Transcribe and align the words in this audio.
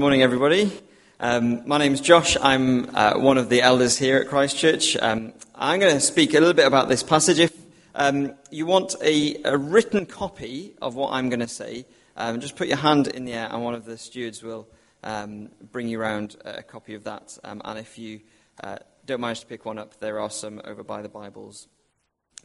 Morning, 0.00 0.22
everybody. 0.22 0.72
Um, 1.20 1.68
my 1.68 1.84
is 1.84 2.00
Josh. 2.00 2.34
I'm 2.40 2.88
uh, 2.96 3.18
one 3.18 3.36
of 3.36 3.50
the 3.50 3.60
elders 3.60 3.98
here 3.98 4.16
at 4.16 4.28
Christchurch. 4.28 4.96
Um, 4.96 5.34
I'm 5.54 5.78
going 5.78 5.92
to 5.92 6.00
speak 6.00 6.30
a 6.30 6.40
little 6.40 6.54
bit 6.54 6.66
about 6.66 6.88
this 6.88 7.02
passage. 7.02 7.38
If 7.38 7.52
um, 7.94 8.32
you 8.50 8.64
want 8.64 8.94
a, 9.02 9.42
a, 9.44 9.58
written 9.58 10.06
copy 10.06 10.74
of 10.80 10.94
what 10.94 11.12
I'm 11.12 11.28
going 11.28 11.40
to 11.40 11.48
say, 11.48 11.84
um, 12.16 12.40
just 12.40 12.56
put 12.56 12.66
your 12.66 12.78
hand 12.78 13.08
in 13.08 13.26
the 13.26 13.34
air, 13.34 13.50
and 13.52 13.62
one 13.62 13.74
of 13.74 13.84
the 13.84 13.98
stewards 13.98 14.42
will 14.42 14.66
um, 15.04 15.50
bring 15.70 15.86
you 15.86 16.00
around 16.00 16.36
a 16.46 16.62
copy 16.62 16.94
of 16.94 17.04
that. 17.04 17.36
Um, 17.44 17.60
and 17.62 17.78
if 17.78 17.98
you 17.98 18.20
uh, 18.64 18.78
don't 19.04 19.20
manage 19.20 19.40
to 19.40 19.46
pick 19.46 19.66
one 19.66 19.78
up, 19.78 20.00
there 20.00 20.18
are 20.18 20.30
some 20.30 20.62
over 20.64 20.82
by 20.82 21.02
the 21.02 21.10
Bibles. 21.10 21.68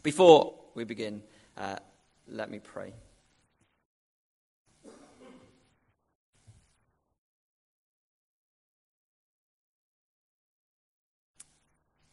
Before 0.04 0.56
we 0.74 0.84
begin, 0.84 1.24
uh, 1.58 1.78
let 2.28 2.52
me 2.52 2.60
pray. 2.60 2.92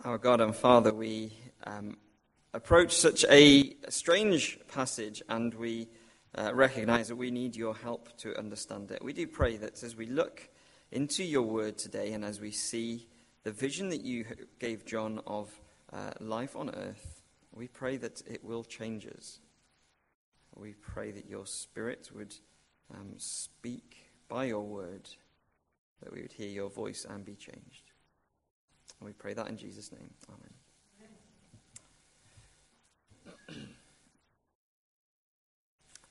Our 0.05 0.19
God 0.19 0.41
and 0.41 0.52
Father, 0.52 0.92
we 0.92 1.33
um, 1.62 1.97
approach 2.52 2.91
such 2.93 3.24
a 3.30 3.77
strange 3.88 4.59
passage 4.66 5.23
and 5.29 5.55
we 5.55 5.87
uh, 6.34 6.51
recognize 6.52 7.06
that 7.06 7.15
we 7.15 7.30
need 7.30 7.55
your 7.55 7.73
help 7.73 8.09
to 8.16 8.37
understand 8.37 8.91
it. 8.91 9.01
We 9.01 9.12
do 9.12 9.29
pray 9.29 9.59
that 9.59 9.80
as 9.84 9.95
we 9.95 10.07
look 10.07 10.48
into 10.91 11.23
your 11.23 11.43
word 11.43 11.79
today 11.79 12.15
and 12.15 12.24
as 12.24 12.41
we 12.41 12.51
see 12.51 13.07
the 13.45 13.52
vision 13.52 13.91
that 13.91 14.02
you 14.02 14.24
gave 14.59 14.84
John 14.84 15.20
of 15.24 15.52
uh, 15.93 16.10
life 16.19 16.57
on 16.57 16.71
earth, 16.71 17.23
we 17.52 17.69
pray 17.69 17.96
that 17.98 18.23
it 18.27 18.43
will 18.43 18.65
change 18.65 19.07
us. 19.07 19.38
We 20.57 20.73
pray 20.73 21.12
that 21.12 21.29
your 21.29 21.46
spirit 21.46 22.10
would 22.12 22.34
um, 22.93 23.12
speak 23.19 23.98
by 24.29 24.46
your 24.46 24.66
word, 24.66 25.09
that 26.02 26.12
we 26.12 26.23
would 26.23 26.32
hear 26.32 26.51
your 26.51 26.71
voice 26.71 27.07
and 27.09 27.24
be 27.24 27.37
changed. 27.37 27.91
And 29.02 29.09
we 29.09 29.15
pray 29.15 29.34
that 29.34 29.49
in 29.49 29.57
Jesus' 29.57 29.90
name. 29.90 30.10
Amen. 30.29 30.52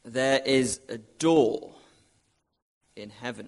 there 0.04 0.42
is 0.46 0.82
a 0.90 0.98
door 0.98 1.74
in 2.98 3.10
heaven. 3.10 3.48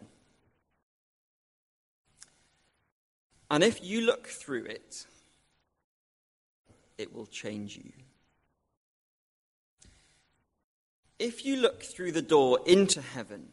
And 3.52 3.66
if 3.66 3.84
you 3.84 4.06
look 4.06 4.28
through 4.28 4.64
it, 4.64 5.08
it 6.98 7.14
will 7.14 7.26
change 7.26 7.76
you. 7.76 7.92
If 11.20 11.46
you 11.46 11.58
look 11.58 11.84
through 11.84 12.14
the 12.14 12.22
door 12.22 12.60
into 12.66 13.02
heaven, 13.02 13.50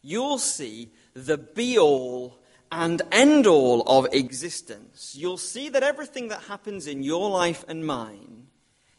you'll 0.00 0.38
see 0.38 0.92
the 1.12 1.38
be 1.38 1.76
all 1.76 2.38
and 2.70 3.02
end 3.12 3.46
all 3.46 3.82
of 3.82 4.12
existence, 4.12 5.14
you'll 5.16 5.36
see 5.36 5.68
that 5.68 5.82
everything 5.82 6.28
that 6.28 6.42
happens 6.42 6.86
in 6.86 7.02
your 7.02 7.30
life 7.30 7.64
and 7.68 7.86
mine 7.86 8.48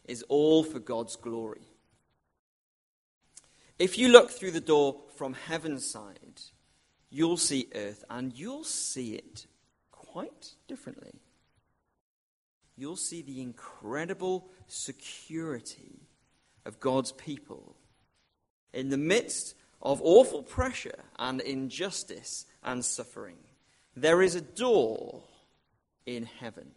is 0.06 0.24
all 0.30 0.64
for 0.64 0.80
God's 0.80 1.16
glory. 1.16 1.68
If 3.78 3.98
you 3.98 4.08
look 4.08 4.32
through 4.32 4.52
the 4.52 4.62
door 4.62 5.02
from 5.16 5.34
heaven's 5.34 5.86
side, 5.86 6.42
you'll 7.10 7.38
see 7.38 7.68
earth 7.76 8.04
and 8.10 8.38
you'll 8.38 8.64
see 8.64 9.16
it 9.16 9.48
quite 9.92 10.56
differently. 10.68 11.20
You'll 12.78 12.96
see 12.96 13.22
the 13.22 13.42
incredible 13.42 14.48
security 14.68 16.08
of 16.66 16.80
God's 16.80 17.12
people 17.12 17.76
in 18.74 18.90
the 18.90 18.98
midst 18.98 19.56
of 19.82 20.02
awful 20.04 20.44
pressure 20.44 21.00
and 21.18 21.42
injustice 21.42 22.46
and 22.64 22.84
suffering. 22.84 23.38
There 23.96 24.22
is 24.22 24.36
a 24.36 24.42
door 24.42 25.24
in 26.06 26.26
heaven. 26.26 26.72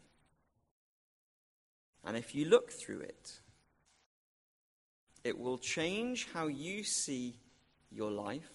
And 2.04 2.16
if 2.16 2.34
you 2.34 2.46
look 2.46 2.70
through 2.70 3.00
it, 3.00 3.40
it 5.24 5.38
will 5.38 5.58
change 5.58 6.28
how 6.32 6.46
you 6.46 6.84
see 6.84 7.36
your 7.90 8.10
life, 8.10 8.50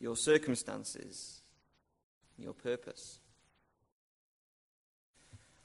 your 0.00 0.16
circumstances, 0.16 1.42
your 2.38 2.54
purpose. 2.54 3.20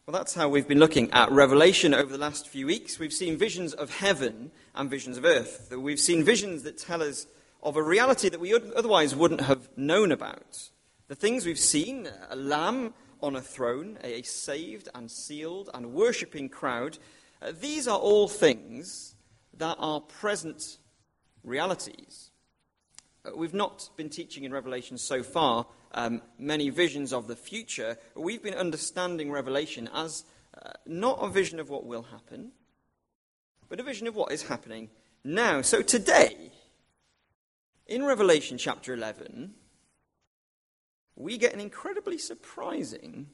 Well, 0.05 0.13
that's 0.13 0.35
how 0.35 0.49
we've 0.49 0.67
been 0.67 0.79
looking 0.79 1.11
at 1.13 1.31
Revelation 1.31 1.93
over 1.93 2.11
the 2.11 2.19
last 2.19 2.47
few 2.47 2.67
weeks. 2.67 2.99
We've 2.99 3.13
seen 3.13 3.37
visions 3.37 3.73
of 3.73 3.89
heaven 3.89 4.51
and 4.75 4.89
visions 4.89 5.17
of 5.17 5.25
earth. 5.25 5.73
We've 5.75 5.99
seen 5.99 6.23
visions 6.23 6.61
that 6.63 6.77
tell 6.77 7.01
us 7.01 7.25
of 7.63 7.77
a 7.77 7.81
reality 7.81 8.29
that 8.29 8.39
we 8.39 8.53
otherwise 8.53 9.15
wouldn't 9.15 9.41
have 9.41 9.69
known 9.75 10.11
about. 10.11 10.69
The 11.07 11.15
things 11.15 11.45
we've 11.45 11.59
seen 11.59 12.09
a 12.29 12.35
lamb 12.35 12.93
on 13.21 13.35
a 13.35 13.41
throne, 13.41 13.97
a 14.03 14.21
saved 14.23 14.89
and 14.95 15.09
sealed 15.09 15.69
and 15.73 15.93
worshipping 15.93 16.49
crowd 16.49 16.97
uh, 17.41 17.51
these 17.59 17.87
are 17.87 17.97
all 17.97 18.27
things 18.27 19.15
that 19.57 19.75
are 19.79 20.01
present 20.01 20.77
realities. 21.43 22.31
Uh, 23.23 23.31
we've 23.35 23.53
not 23.53 23.89
been 23.97 24.09
teaching 24.09 24.43
in 24.43 24.51
Revelation 24.51 24.97
so 24.97 25.21
far 25.21 25.67
um, 25.93 26.21
many 26.39 26.69
visions 26.69 27.13
of 27.13 27.27
the 27.27 27.35
future. 27.35 27.97
We've 28.15 28.41
been 28.41 28.53
understanding 28.53 29.31
Revelation 29.31 29.89
as 29.93 30.23
uh, 30.57 30.71
not 30.85 31.19
a 31.21 31.29
vision 31.29 31.59
of 31.59 31.69
what 31.69 31.85
will 31.85 32.03
happen, 32.03 32.51
but 33.69 33.79
a 33.79 33.83
vision 33.83 34.07
of 34.07 34.15
what 34.15 34.31
is 34.31 34.43
happening 34.43 34.89
now. 35.23 35.61
So 35.61 35.81
today, 35.81 36.51
in 37.85 38.05
Revelation 38.05 38.57
chapter 38.57 38.93
11, 38.93 39.53
we 41.15 41.37
get 41.37 41.53
an 41.53 41.59
incredibly 41.59 42.17
surprising 42.17 43.27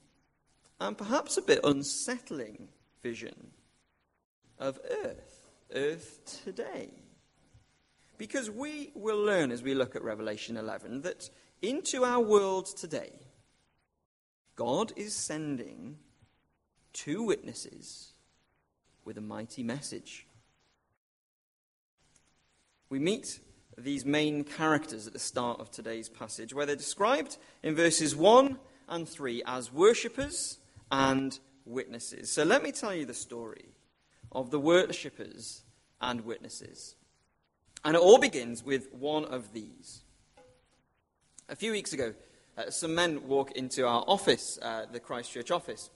and 0.79 0.97
perhaps 0.97 1.37
a 1.37 1.41
bit 1.41 1.59
unsettling 1.63 2.67
vision 3.01 3.51
of 4.59 4.79
Earth, 5.03 5.47
Earth 5.73 6.41
today. 6.43 6.91
Because 8.17 8.51
we 8.51 8.91
will 8.93 9.19
learn 9.19 9.51
as 9.51 9.63
we 9.63 9.73
look 9.73 9.95
at 9.95 10.03
Revelation 10.03 10.57
11 10.57 11.01
that 11.01 11.29
into 11.61 12.03
our 12.03 12.19
world 12.19 12.67
today, 12.77 13.11
God 14.55 14.93
is 14.95 15.15
sending 15.15 15.97
two 16.93 17.23
witnesses 17.23 18.13
with 19.05 19.17
a 19.17 19.21
mighty 19.21 19.63
message. 19.63 20.27
We 22.89 22.99
meet 22.99 23.39
these 23.77 24.05
main 24.05 24.43
characters 24.43 25.07
at 25.07 25.13
the 25.13 25.19
start 25.19 25.59
of 25.59 25.71
today's 25.71 26.09
passage, 26.09 26.53
where 26.53 26.65
they're 26.65 26.75
described 26.75 27.37
in 27.63 27.75
verses 27.75 28.15
1 28.15 28.57
and 28.89 29.07
3 29.07 29.43
as 29.45 29.71
worshippers 29.71 30.57
and 30.91 31.39
witnesses. 31.65 32.31
So 32.31 32.43
let 32.43 32.63
me 32.63 32.71
tell 32.71 32.93
you 32.93 33.05
the 33.05 33.13
story 33.13 33.69
of 34.31 34.51
the 34.51 34.59
worshippers 34.59 35.63
and 35.99 36.21
witnesses. 36.21 36.95
And 37.83 37.95
it 37.95 38.01
all 38.01 38.19
begins 38.19 38.63
with 38.63 38.93
one 38.93 39.25
of 39.25 39.53
these. 39.53 40.01
A 41.49 41.55
few 41.55 41.71
weeks 41.71 41.93
ago, 41.93 42.13
uh, 42.57 42.69
some 42.69 42.93
men 42.93 43.27
walk 43.27 43.51
into 43.51 43.87
our 43.87 44.03
office, 44.07 44.59
uh, 44.61 44.85
the 44.91 44.99
Christchurch 44.99 45.51
office, 45.51 45.89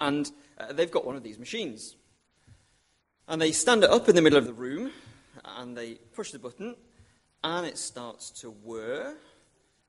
and 0.00 0.30
uh, 0.58 0.72
they've 0.72 0.90
got 0.90 1.04
one 1.04 1.16
of 1.16 1.22
these 1.22 1.38
machines. 1.38 1.96
And 3.28 3.40
they 3.40 3.52
stand 3.52 3.84
it 3.84 3.90
up 3.90 4.08
in 4.08 4.14
the 4.14 4.22
middle 4.22 4.38
of 4.38 4.46
the 4.46 4.52
room, 4.52 4.92
and 5.44 5.76
they 5.76 5.94
push 6.14 6.30
the 6.30 6.38
button, 6.38 6.76
and 7.44 7.66
it 7.66 7.78
starts 7.78 8.30
to 8.40 8.50
whir 8.50 9.14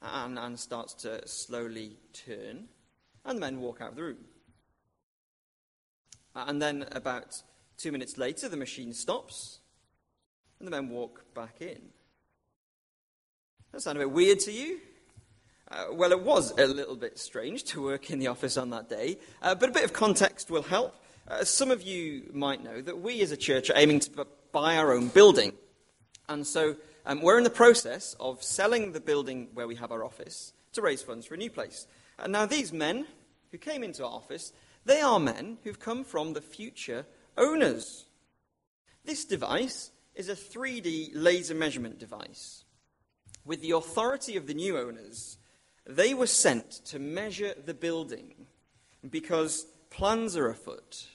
and, 0.02 0.38
and 0.38 0.60
starts 0.60 0.94
to 0.96 1.28
slowly 1.28 1.98
turn, 2.14 2.68
and 3.26 3.38
the 3.38 3.42
men 3.42 3.62
walk 3.62 3.82
out 3.82 3.90
of 3.90 3.96
the 3.96 4.04
room. 4.04 4.26
And 6.36 6.62
then, 6.62 6.86
about 6.92 7.42
two 7.78 7.92
minutes 7.92 8.18
later, 8.18 8.50
the 8.50 8.58
machine 8.58 8.94
stops, 8.94 9.60
and 10.60 10.68
the 10.68 10.72
men 10.72 10.90
walk 10.90 11.34
back 11.34 11.62
in. 11.62 11.82
That 13.72 13.82
sound 13.82 13.98
a 13.98 14.02
bit 14.02 14.12
weird 14.12 14.40
to 14.42 14.52
you? 14.52 14.80
Uh, 15.72 15.86
well, 15.92 16.12
it 16.12 16.22
was 16.22 16.52
a 16.60 16.68
little 16.68 16.96
bit 16.96 17.18
strange 17.18 17.64
to 17.64 17.82
work 17.82 18.12
in 18.12 18.20
the 18.20 18.28
office 18.28 18.58
on 18.58 18.70
that 18.72 18.90
day, 18.90 19.18
uh, 19.42 19.56
but 19.56 19.70
a 19.70 19.72
bit 19.72 19.84
of 19.84 19.94
context 19.94 20.52
will 20.52 20.62
help. 20.62 20.96
Uh, 21.28 21.44
some 21.44 21.72
of 21.72 21.82
you 21.82 22.30
might 22.34 22.64
know 22.64 22.82
that 22.82 23.00
we 23.00 23.22
as 23.22 23.32
a 23.32 23.38
church 23.38 23.70
are 23.70 23.78
aiming 23.78 24.00
to 24.00 24.10
buy 24.54 24.78
our 24.78 24.94
own 24.94 25.10
building. 25.10 25.52
And 26.30 26.48
so 26.48 26.78
um, 27.06 27.22
we're 27.22 27.38
in 27.38 27.44
the 27.44 27.50
process 27.50 28.16
of 28.20 28.42
selling 28.42 28.94
the 28.94 29.02
building 29.02 29.50
where 29.54 29.68
we 29.68 29.76
have 29.76 29.92
our 29.92 30.06
office 30.06 30.54
to 30.72 30.82
raise 30.82 31.02
funds 31.02 31.26
for 31.26 31.34
a 31.34 31.38
new 31.38 31.50
place. 31.50 31.88
And 32.18 32.32
now, 32.32 32.46
these 32.46 32.72
men 32.72 33.06
who 33.52 33.58
came 33.58 33.84
into 33.84 34.06
our 34.06 34.12
office, 34.12 34.54
they 34.86 35.02
are 35.02 35.20
men 35.20 35.58
who've 35.64 35.80
come 35.80 36.06
from 36.06 36.34
the 36.34 36.42
future 36.42 37.06
owners. 37.38 38.06
This 39.04 39.26
device 39.26 39.92
is 40.16 40.30
a 40.30 40.36
3D 40.36 41.12
laser 41.14 41.56
measurement 41.56 42.00
device. 42.00 42.64
With 43.46 43.62
the 43.62 43.72
authority 43.72 44.38
of 44.38 44.48
the 44.48 44.54
new 44.54 44.78
owners, 44.78 45.38
they 45.86 46.14
were 46.14 46.28
sent 46.28 46.72
to 46.86 47.00
measure 47.00 47.54
the 47.66 47.74
building 47.74 48.48
because 49.10 49.66
plans 49.90 50.38
are 50.38 50.50
afoot 50.50 51.08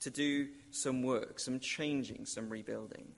to 0.00 0.10
do 0.10 0.48
some 0.74 1.02
work, 1.02 1.38
some 1.38 1.60
changing, 1.60 2.26
some 2.26 2.48
rebuilding. 2.48 3.12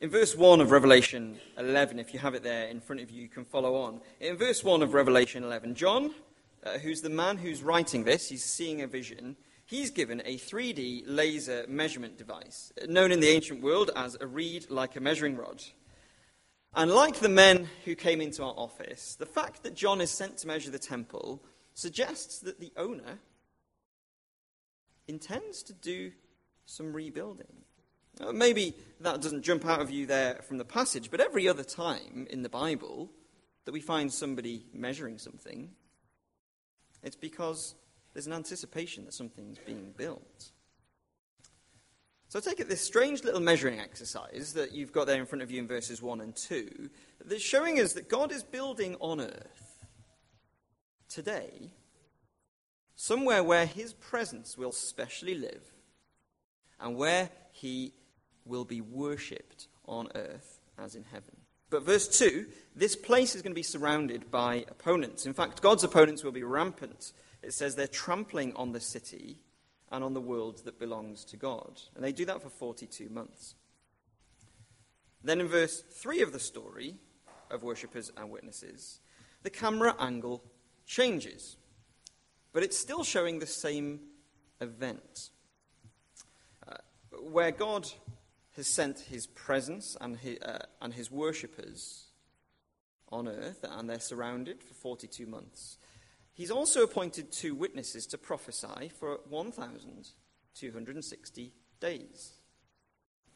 In 0.00 0.10
verse 0.10 0.36
1 0.36 0.60
of 0.60 0.70
Revelation 0.70 1.40
11, 1.58 1.98
if 1.98 2.14
you 2.14 2.20
have 2.20 2.34
it 2.34 2.44
there 2.44 2.68
in 2.68 2.80
front 2.80 3.02
of 3.02 3.10
you, 3.10 3.22
you 3.22 3.28
can 3.28 3.44
follow 3.44 3.74
on. 3.74 4.00
In 4.20 4.36
verse 4.36 4.62
1 4.62 4.82
of 4.82 4.94
Revelation 4.94 5.42
11, 5.42 5.74
John, 5.74 6.14
uh, 6.64 6.78
who's 6.78 7.00
the 7.00 7.10
man 7.10 7.38
who's 7.38 7.62
writing 7.62 8.04
this, 8.04 8.28
he's 8.28 8.44
seeing 8.44 8.80
a 8.80 8.86
vision. 8.86 9.36
He's 9.64 9.90
given 9.90 10.22
a 10.24 10.36
3D 10.36 11.02
laser 11.06 11.64
measurement 11.68 12.16
device, 12.16 12.72
known 12.86 13.10
in 13.10 13.20
the 13.20 13.28
ancient 13.28 13.60
world 13.60 13.90
as 13.96 14.16
a 14.20 14.26
reed 14.26 14.70
like 14.70 14.94
a 14.94 15.00
measuring 15.00 15.36
rod. 15.36 15.64
And 16.74 16.90
like 16.90 17.16
the 17.16 17.28
men 17.28 17.68
who 17.84 17.94
came 17.94 18.20
into 18.20 18.44
our 18.44 18.54
office, 18.56 19.16
the 19.16 19.26
fact 19.26 19.62
that 19.64 19.74
John 19.74 20.00
is 20.00 20.10
sent 20.10 20.38
to 20.38 20.46
measure 20.46 20.70
the 20.70 20.78
temple 20.78 21.42
suggests 21.74 22.38
that 22.40 22.60
the 22.60 22.72
owner 22.76 23.18
intends 25.08 25.62
to 25.64 25.72
do 25.72 26.12
some 26.66 26.92
rebuilding. 26.92 27.64
Uh, 28.20 28.32
maybe 28.32 28.74
that 29.00 29.20
doesn't 29.22 29.42
jump 29.42 29.64
out 29.66 29.80
of 29.80 29.90
you 29.90 30.06
there 30.06 30.36
from 30.46 30.58
the 30.58 30.64
passage, 30.64 31.10
but 31.10 31.20
every 31.20 31.48
other 31.48 31.64
time 31.64 32.26
in 32.30 32.42
the 32.42 32.48
Bible 32.48 33.10
that 33.64 33.72
we 33.72 33.80
find 33.80 34.12
somebody 34.12 34.66
measuring 34.72 35.18
something, 35.18 35.70
it's 37.02 37.16
because 37.16 37.74
there's 38.12 38.26
an 38.26 38.32
anticipation 38.32 39.04
that 39.04 39.14
something's 39.14 39.58
being 39.58 39.94
built. 39.96 40.50
So 42.28 42.38
I 42.38 42.42
take 42.42 42.60
it 42.60 42.68
this 42.68 42.82
strange 42.82 43.24
little 43.24 43.40
measuring 43.40 43.80
exercise 43.80 44.52
that 44.54 44.72
you've 44.72 44.92
got 44.92 45.06
there 45.06 45.18
in 45.18 45.26
front 45.26 45.42
of 45.42 45.50
you 45.50 45.60
in 45.60 45.68
verses 45.68 46.02
1 46.02 46.20
and 46.20 46.36
2, 46.36 46.90
that's 47.24 47.42
showing 47.42 47.80
us 47.80 47.94
that 47.94 48.10
God 48.10 48.32
is 48.32 48.42
building 48.42 48.96
on 49.00 49.20
earth 49.20 49.86
today 51.08 51.72
somewhere 53.00 53.44
where 53.44 53.64
his 53.64 53.92
presence 53.92 54.58
will 54.58 54.72
specially 54.72 55.36
live 55.36 55.62
and 56.80 56.96
where 56.96 57.30
he 57.52 57.92
will 58.44 58.64
be 58.64 58.80
worshipped 58.80 59.68
on 59.86 60.08
earth 60.16 60.58
as 60.76 60.96
in 60.96 61.04
heaven. 61.04 61.36
But 61.70 61.84
verse 61.84 62.08
2 62.18 62.46
this 62.74 62.96
place 62.96 63.36
is 63.36 63.42
going 63.42 63.52
to 63.52 63.58
be 63.58 63.62
surrounded 63.62 64.32
by 64.32 64.64
opponents. 64.68 65.26
In 65.26 65.32
fact, 65.32 65.62
God's 65.62 65.84
opponents 65.84 66.24
will 66.24 66.32
be 66.32 66.42
rampant. 66.42 67.12
It 67.40 67.54
says 67.54 67.76
they're 67.76 67.86
trampling 67.86 68.52
on 68.56 68.72
the 68.72 68.80
city 68.80 69.38
and 69.92 70.02
on 70.02 70.12
the 70.12 70.20
world 70.20 70.64
that 70.64 70.80
belongs 70.80 71.24
to 71.26 71.36
God. 71.36 71.80
And 71.94 72.02
they 72.02 72.12
do 72.12 72.24
that 72.24 72.42
for 72.42 72.50
42 72.50 73.08
months. 73.10 73.54
Then 75.22 75.40
in 75.40 75.46
verse 75.46 75.84
3 75.92 76.22
of 76.22 76.32
the 76.32 76.40
story 76.40 76.96
of 77.48 77.62
worshippers 77.62 78.10
and 78.16 78.30
witnesses, 78.30 79.00
the 79.44 79.50
camera 79.50 79.94
angle 80.00 80.42
changes. 80.84 81.56
But 82.52 82.62
it's 82.62 82.78
still 82.78 83.04
showing 83.04 83.38
the 83.38 83.46
same 83.46 84.00
event. 84.60 85.30
Uh, 86.66 86.74
where 87.22 87.50
God 87.50 87.88
has 88.56 88.66
sent 88.66 89.00
his 89.00 89.26
presence 89.26 89.96
and 90.00 90.16
his, 90.16 90.38
uh, 90.40 90.64
and 90.80 90.94
his 90.94 91.10
worshippers 91.10 92.06
on 93.10 93.28
earth, 93.28 93.64
and 93.68 93.88
they're 93.88 94.00
surrounded 94.00 94.62
for 94.62 94.74
42 94.74 95.24
months. 95.26 95.78
He's 96.34 96.50
also 96.50 96.82
appointed 96.82 97.32
two 97.32 97.54
witnesses 97.54 98.06
to 98.08 98.18
prophesy 98.18 98.90
for 98.98 99.20
1,260 99.28 101.52
days. 101.80 102.32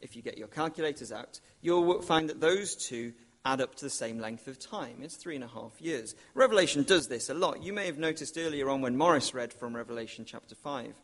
If 0.01 0.17
you 0.17 0.23
get 0.23 0.39
your 0.39 0.49
calculators 0.49 1.13
out, 1.13 1.39
you'll 1.61 2.03
find 2.03 2.29
that 2.29 2.41
those 2.41 2.75
two 2.75 3.13
add 3.45 3.61
up 3.61 3.75
to 3.77 3.85
the 3.85 3.91
same 3.91 4.19
length 4.19 4.47
of 4.47 4.59
time. 4.59 4.99
It's 5.03 5.17
three 5.17 5.35
and 5.35 5.45
a 5.45 5.49
half 5.49 5.81
years. 5.81 6.15
Revelation 6.35 6.85
does 6.85 7.09
this 7.09 7.29
a 7.29 7.35
lot. 7.35 7.63
You 7.63 7.73
may 7.73 7.87
have 7.87 7.99
noticed 7.99 8.39
earlier 8.39 8.71
on 8.71 8.81
when 8.81 8.97
Morris 8.97 9.35
read 9.35 9.53
from 9.53 9.75
Revelation 9.75 10.25
chapter 10.25 10.55
5 10.55 10.95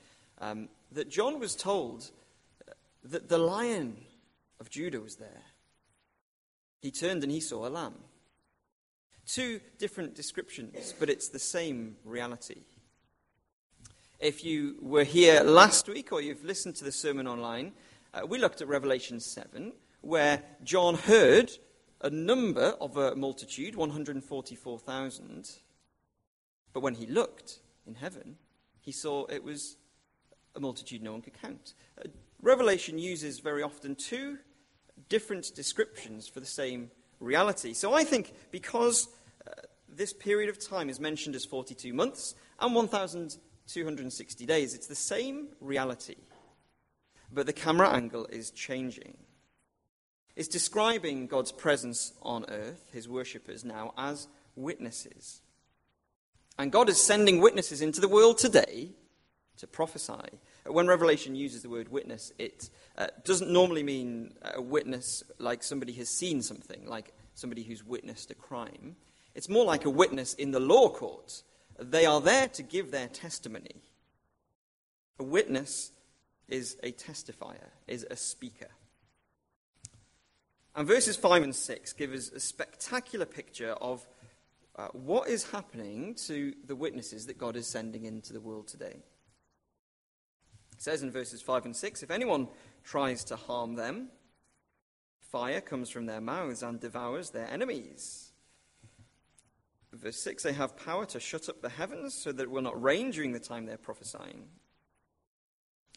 um, 0.40 0.69
that 0.93 1.08
John 1.08 1.40
was 1.40 1.56
told 1.56 2.11
that 3.05 3.29
the 3.29 3.38
lion 3.38 3.96
of 4.61 4.70
Judah 4.70 5.00
was 5.00 5.17
there. 5.17 5.43
He 6.81 6.90
turned 6.90 7.23
and 7.23 7.32
he 7.32 7.40
saw 7.40 7.67
a 7.67 7.70
lamb. 7.70 7.94
Two 9.26 9.61
different 9.79 10.14
descriptions, 10.14 10.94
but 10.99 11.11
it's 11.11 11.29
the 11.29 11.38
same 11.38 11.96
reality. 12.05 12.62
If 14.20 14.44
you 14.44 14.76
were 14.81 15.05
here 15.05 15.43
last 15.43 15.88
week 15.88 16.12
or 16.12 16.20
you've 16.20 16.44
listened 16.44 16.76
to 16.76 16.85
the 16.85 16.93
sermon 16.93 17.26
online, 17.26 17.73
uh, 18.14 18.26
we 18.26 18.38
looked 18.38 18.62
at 18.62 18.69
Revelation 18.69 19.20
7, 19.20 19.73
where 20.00 20.43
John 20.64 20.94
heard 20.94 21.52
a 22.00 22.10
number 22.10 22.74
of 22.80 22.96
a 22.96 23.14
multitude, 23.16 23.74
144,000. 23.76 25.50
But 26.72 26.80
when 26.80 26.94
he 26.94 27.06
looked 27.06 27.60
in 27.86 27.94
heaven, 27.94 28.36
he 28.80 28.92
saw 28.92 29.26
it 29.26 29.42
was 29.42 29.76
a 30.54 30.60
multitude 30.60 31.02
no 31.02 31.12
one 31.12 31.22
could 31.22 31.40
count. 31.40 31.74
Uh, 31.98 32.08
Revelation 32.40 32.98
uses 32.98 33.40
very 33.40 33.62
often 33.62 33.94
two 33.94 34.38
different 35.08 35.54
descriptions 35.54 36.28
for 36.28 36.40
the 36.40 36.46
same 36.46 36.90
reality. 37.20 37.72
So 37.72 37.94
I 37.94 38.04
think 38.04 38.32
because 38.50 39.08
uh, 39.46 39.52
this 39.88 40.12
period 40.12 40.48
of 40.48 40.58
time 40.58 40.88
is 40.88 41.00
mentioned 41.00 41.34
as 41.34 41.44
42 41.44 41.92
months 41.92 42.34
and 42.60 42.74
1,260 42.74 44.46
days, 44.46 44.74
it's 44.74 44.86
the 44.86 44.94
same 44.94 45.48
reality, 45.60 46.16
but 47.32 47.46
the 47.46 47.52
camera 47.52 47.90
angle 47.90 48.26
is 48.26 48.50
changing. 48.50 49.16
It's 50.38 50.46
describing 50.46 51.26
God's 51.26 51.50
presence 51.50 52.12
on 52.23 52.44
earth, 52.49 52.90
his 52.93 53.08
worshippers 53.08 53.64
now, 53.64 53.93
as 53.99 54.29
witnesses. 54.55 55.40
And 56.56 56.70
God 56.70 56.88
is 56.88 57.02
sending 57.02 57.40
witnesses 57.40 57.82
into 57.82 58.00
the 58.00 58.06
world 58.06 58.38
today 58.38 58.90
to 59.56 59.67
prophesy. 59.67 60.38
When 60.64 60.87
Revelation 60.87 61.35
uses 61.35 61.62
the 61.62 61.69
word 61.69 61.88
witness, 61.88 62.32
it 62.38 62.70
uh, 62.96 63.08
doesn't 63.25 63.50
normally 63.50 63.82
mean 63.82 64.35
a 64.55 64.62
witness 64.62 65.25
like 65.40 65.64
somebody 65.64 65.93
has 65.94 66.08
seen 66.08 66.40
something, 66.40 66.87
like 66.87 67.12
somebody 67.35 67.64
who's 67.64 67.85
witnessed 67.85 68.31
a 68.31 68.37
crime. 68.37 68.94
It's 69.35 69.49
more 69.49 69.64
like 69.64 69.87
a 69.87 69.90
witness 69.90 70.35
in 70.35 70.52
the 70.52 70.61
law 70.61 70.88
court. 70.88 71.43
They 71.81 72.06
are 72.06 72.20
there 72.20 72.46
to 72.46 72.62
give 72.62 72.93
their 72.93 73.08
testimony. 73.08 73.82
A 75.19 75.25
witness 75.25 75.90
is 76.46 76.76
a 76.85 76.93
testifier, 76.93 77.70
is 77.88 78.06
a 78.08 78.14
speaker. 78.14 78.69
And 80.74 80.86
verses 80.86 81.16
5 81.16 81.42
and 81.42 81.54
6 81.54 81.92
give 81.94 82.12
us 82.12 82.30
a 82.30 82.40
spectacular 82.40 83.26
picture 83.26 83.72
of 83.72 84.06
uh, 84.76 84.88
what 84.92 85.28
is 85.28 85.50
happening 85.50 86.14
to 86.14 86.54
the 86.66 86.76
witnesses 86.76 87.26
that 87.26 87.38
God 87.38 87.56
is 87.56 87.66
sending 87.66 88.04
into 88.04 88.32
the 88.32 88.40
world 88.40 88.68
today. 88.68 89.02
It 90.72 90.82
says 90.82 91.02
in 91.02 91.10
verses 91.10 91.42
5 91.42 91.66
and 91.66 91.76
6 91.76 92.02
if 92.02 92.10
anyone 92.10 92.48
tries 92.84 93.24
to 93.24 93.36
harm 93.36 93.74
them, 93.74 94.08
fire 95.20 95.60
comes 95.60 95.90
from 95.90 96.06
their 96.06 96.20
mouths 96.20 96.62
and 96.62 96.78
devours 96.78 97.30
their 97.30 97.50
enemies. 97.50 98.30
Verse 99.92 100.20
6 100.20 100.44
they 100.44 100.52
have 100.52 100.76
power 100.76 101.06
to 101.06 101.18
shut 101.18 101.48
up 101.48 101.60
the 101.60 101.70
heavens 101.70 102.14
so 102.14 102.30
that 102.30 102.44
it 102.44 102.50
will 102.50 102.62
not 102.62 102.80
rain 102.80 103.10
during 103.10 103.32
the 103.32 103.40
time 103.40 103.66
they're 103.66 103.76
prophesying. 103.76 104.44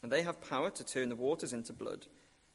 And 0.02 0.10
they 0.10 0.22
have 0.22 0.40
power 0.40 0.70
to 0.70 0.84
turn 0.84 1.08
the 1.08 1.14
waters 1.14 1.52
into 1.52 1.72
blood 1.72 2.06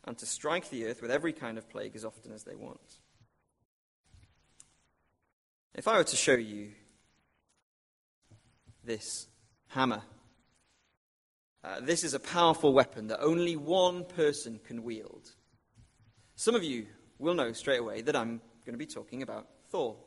and 0.07 0.17
to 0.17 0.25
strike 0.25 0.69
the 0.69 0.85
earth 0.85 1.01
with 1.01 1.11
every 1.11 1.33
kind 1.33 1.57
of 1.57 1.69
plague 1.69 1.95
as 1.95 2.05
often 2.05 2.31
as 2.31 2.43
they 2.43 2.55
want. 2.55 2.79
If 5.75 5.87
I 5.87 5.97
were 5.97 6.03
to 6.05 6.15
show 6.15 6.33
you 6.33 6.71
this 8.83 9.27
hammer 9.67 10.01
uh, 11.67 11.81
this 11.81 12.05
is 12.05 12.13
a 12.13 12.19
powerful 12.19 12.71
weapon 12.71 13.07
that 13.07 13.19
only 13.19 13.57
one 13.57 14.05
person 14.05 14.59
can 14.65 14.83
wield. 14.83 15.31
Some 16.35 16.55
of 16.55 16.63
you 16.63 16.85
will 17.19 17.33
know 17.33 17.51
straight 17.51 17.79
away 17.79 18.01
that 18.03 18.15
I'm 18.15 18.39
going 18.65 18.73
to 18.73 18.77
be 18.77 18.85
talking 18.85 19.21
about 19.21 19.47
Thor. 19.69 19.97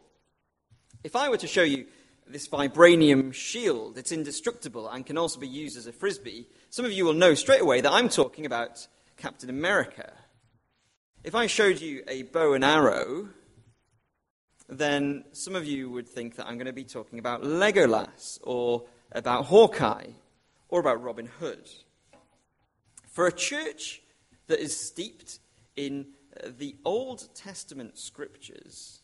If 1.05 1.17
I 1.17 1.29
were 1.29 1.37
to 1.37 1.47
show 1.47 1.63
you 1.63 1.87
this 2.27 2.49
vibranium 2.49 3.35
shield, 3.35 3.99
it's 3.99 4.13
indestructible 4.13 4.89
and 4.89 5.05
can 5.05 5.19
also 5.19 5.39
be 5.39 5.49
used 5.49 5.77
as 5.77 5.87
a 5.87 5.93
frisbee, 5.93 6.47
some 6.71 6.87
of 6.87 6.93
you 6.93 7.05
will 7.05 7.13
know 7.13 7.35
straight 7.35 7.61
away 7.61 7.83
that 7.83 7.93
I'm 7.93 8.09
talking 8.09 8.47
about 8.47 8.87
Captain 9.21 9.51
America. 9.51 10.15
If 11.23 11.35
I 11.35 11.47
showed 11.47 11.79
you 11.83 12.03
a 12.09 12.23
bow 12.23 12.55
and 12.55 12.65
arrow, 12.65 13.29
then 14.67 15.25
some 15.33 15.55
of 15.55 15.67
you 15.67 15.91
would 15.91 16.09
think 16.09 16.37
that 16.37 16.47
I'm 16.47 16.55
going 16.55 16.67
to 16.67 16.73
be 16.73 16.85
talking 16.85 17.19
about 17.19 17.43
Legolas 17.43 18.39
or 18.43 18.87
about 19.13 19.45
Hawkeye 19.45 20.13
or 20.71 20.81
about 20.81 21.03
Robin 21.03 21.27
Hood. 21.27 21.69
For 23.11 23.27
a 23.27 23.33
church 23.33 24.01
that 24.47 24.59
is 24.59 24.75
steeped 24.75 25.39
in 25.77 26.07
the 26.43 26.77
Old 26.83 27.29
Testament 27.35 27.99
scriptures, 27.99 29.03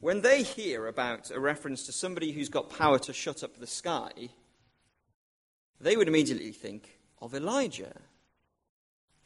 when 0.00 0.20
they 0.20 0.42
hear 0.42 0.86
about 0.86 1.30
a 1.30 1.40
reference 1.40 1.86
to 1.86 1.92
somebody 1.92 2.32
who's 2.32 2.50
got 2.50 2.68
power 2.68 2.98
to 2.98 3.14
shut 3.14 3.42
up 3.42 3.56
the 3.56 3.66
sky, 3.66 4.10
they 5.80 5.96
would 5.96 6.08
immediately 6.08 6.52
think 6.52 6.98
of 7.22 7.34
Elijah, 7.34 8.02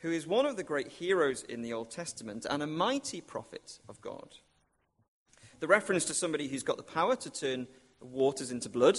who 0.01 0.11
is 0.11 0.27
one 0.27 0.47
of 0.47 0.57
the 0.57 0.63
great 0.63 0.89
heroes 0.89 1.43
in 1.43 1.63
the 1.63 1.73
Old 1.73 1.91
Testament 1.91 2.47
and 2.49 2.63
a 2.63 2.67
mighty 2.67 3.21
prophet 3.21 3.79
of 3.89 4.01
God. 4.01 4.37
The 5.61 5.69
reference 5.69 6.05
to 6.07 6.15
somebody 6.15 6.49
who's 6.49 6.63
got 6.63 6.77
the 6.77 6.83
power 6.83 7.17
to 7.17 7.31
turn 7.31 7.67
waters 8.01 8.51
into 8.51 8.69
blood 8.69 8.99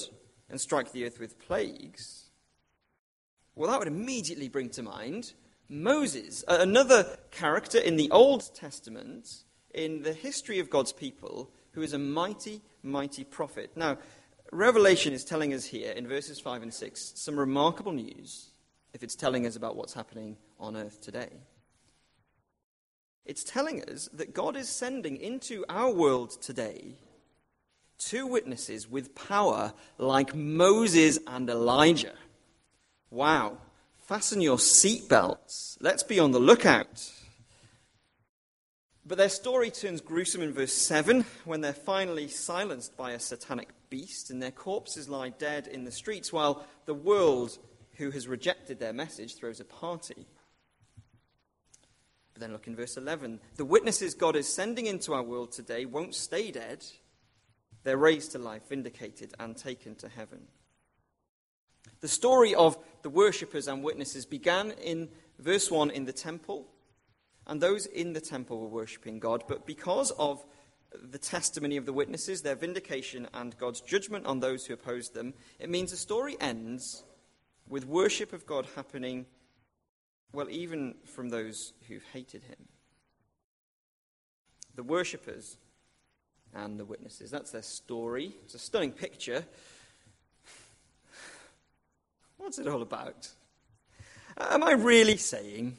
and 0.50 0.62
strike 0.62 0.92
the 0.92 1.06
earth 1.06 1.20
with 1.20 1.40
plagues 1.40 2.32
well, 3.56 3.70
that 3.70 3.80
would 3.80 3.88
immediately 3.88 4.48
bring 4.48 4.70
to 4.72 4.84
mind 4.84 5.34
Moses, 5.68 6.44
another 6.48 7.18
character 7.32 7.78
in 7.78 7.96
the 7.96 8.10
Old 8.12 8.54
Testament 8.56 9.44
in 9.74 10.04
the 10.04 10.14
history 10.14 10.60
of 10.60 10.70
God's 10.70 10.94
people 10.94 11.52
who 11.72 11.82
is 11.82 11.94
a 11.94 12.00
mighty, 12.00 12.62
mighty 12.84 13.24
prophet. 13.24 13.72
Now, 13.76 13.98
Revelation 14.52 15.14
is 15.14 15.24
telling 15.24 15.54
us 15.54 15.66
here 15.66 15.92
in 15.92 16.08
verses 16.08 16.40
5 16.40 16.64
and 16.64 16.74
6 16.74 17.14
some 17.16 17.40
remarkable 17.40 17.94
news 17.94 18.51
if 18.94 19.04
it's 19.04 19.16
telling 19.16 19.46
us 19.46 19.56
about 19.56 19.76
what's 19.76 19.94
happening 19.94 20.38
on 20.60 20.76
earth 20.76 21.02
today. 21.02 21.30
It's 23.26 23.44
telling 23.44 23.84
us 23.84 24.10
that 24.14 24.34
God 24.34 24.56
is 24.56 24.68
sending 24.68 25.18
into 25.18 25.64
our 25.70 25.92
world 25.92 26.42
today 26.42 26.96
two 27.98 28.26
witnesses 28.26 28.90
with 28.90 29.14
power 29.14 29.74
like 29.98 30.36
Moses 30.36 31.20
and 31.28 31.50
Elijah. 31.50 32.14
Wow. 33.10 33.58
Fasten 34.08 34.42
your 34.42 34.58
seatbelts. 34.58 35.78
Let's 35.80 36.04
be 36.04 36.20
on 36.20 36.32
the 36.32 36.40
lookout. 36.40 37.12
But 39.06 39.18
their 39.18 39.30
story 39.30 39.72
turns 39.72 40.02
gruesome 40.02 40.42
in 40.42 40.54
verse 40.54 40.74
7 40.74 41.26
when 41.46 41.62
they're 41.62 41.74
finally 41.74 42.28
silenced 42.28 42.96
by 42.98 43.12
a 43.12 43.20
satanic 43.20 43.70
beast 43.90 44.30
and 44.30 44.42
their 44.42 44.52
corpses 44.52 45.10
lie 45.10 45.30
dead 45.30 45.68
in 45.68 45.84
the 45.84 45.92
streets 45.92 46.32
while 46.32 46.66
the 46.86 46.94
world, 46.94 47.58
who 48.02 48.12
has 48.12 48.28
rejected 48.28 48.80
their 48.80 48.94
message, 48.94 49.36
throws 49.36 49.60
a 49.60 49.66
party. 49.66 50.28
But 52.34 52.42
then 52.42 52.52
look 52.52 52.68
in 52.68 52.76
verse 52.76 52.98
11. 52.98 53.40
The 53.56 53.66
witnesses 53.66 54.14
God 54.14 54.36
is 54.36 54.52
sending 54.52 54.88
into 54.88 55.14
our 55.14 55.24
world 55.24 55.52
today 55.52 55.86
won't 55.86 56.16
stay 56.16 56.52
dead, 56.52 56.86
they're 57.84 57.98
raised 57.98 58.32
to 58.34 58.40
life, 58.40 58.70
vindicated, 58.70 59.34
and 59.40 59.56
taken 59.56 59.96
to 59.96 60.10
heaven. 60.10 60.48
The 62.00 62.08
story 62.08 62.54
of 62.56 62.78
the 63.02 63.10
worshippers 63.10 63.68
and 63.68 63.84
witnesses 63.84 64.26
began 64.26 64.72
in 64.72 65.10
verse 65.40 65.70
1 65.70 65.92
in 65.92 66.06
the 66.06 66.14
temple 66.14 66.68
and 67.48 67.62
those 67.62 67.86
in 67.86 68.14
the 68.14 68.22
temple 68.22 68.60
were 68.60 68.68
worshipping 68.68 69.20
God. 69.20 69.44
But 69.48 69.66
because 69.66 70.12
of 70.12 70.46
the 70.94 71.18
testimony 71.18 71.78
of 71.78 71.86
the 71.86 71.94
witnesses, 71.94 72.42
their 72.42 72.56
vindication, 72.56 73.28
and 73.34 73.58
God's 73.58 73.82
judgment 73.82 74.26
on 74.26 74.40
those 74.40 74.66
who 74.66 74.74
opposed 74.74 75.14
them, 75.14 75.34
it 75.60 75.70
means 75.70 75.92
the 75.92 75.98
story 75.98 76.38
ends 76.40 77.04
with 77.72 77.88
worship 77.88 78.34
of 78.34 78.46
God 78.46 78.68
happening, 78.76 79.26
well, 80.34 80.50
even 80.50 80.96
from 81.06 81.30
those 81.30 81.74
who've 81.88 82.04
hated 82.14 82.44
him. 82.44 82.68
The 84.76 84.84
worshippers 84.84 85.58
and 86.54 86.80
the 86.80 86.86
witnesses. 86.86 87.32
That's 87.32 87.52
their 87.52 87.64
story. 87.64 88.36
It's 88.44 88.54
a 88.54 88.60
stunning 88.60 88.92
picture. 88.92 89.46
What's 92.38 92.60
it 92.60 92.68
all 92.68 92.82
about? 92.82 93.30
Am 94.38 94.64
I 94.64 94.74
really 94.74 95.18
saying 95.18 95.78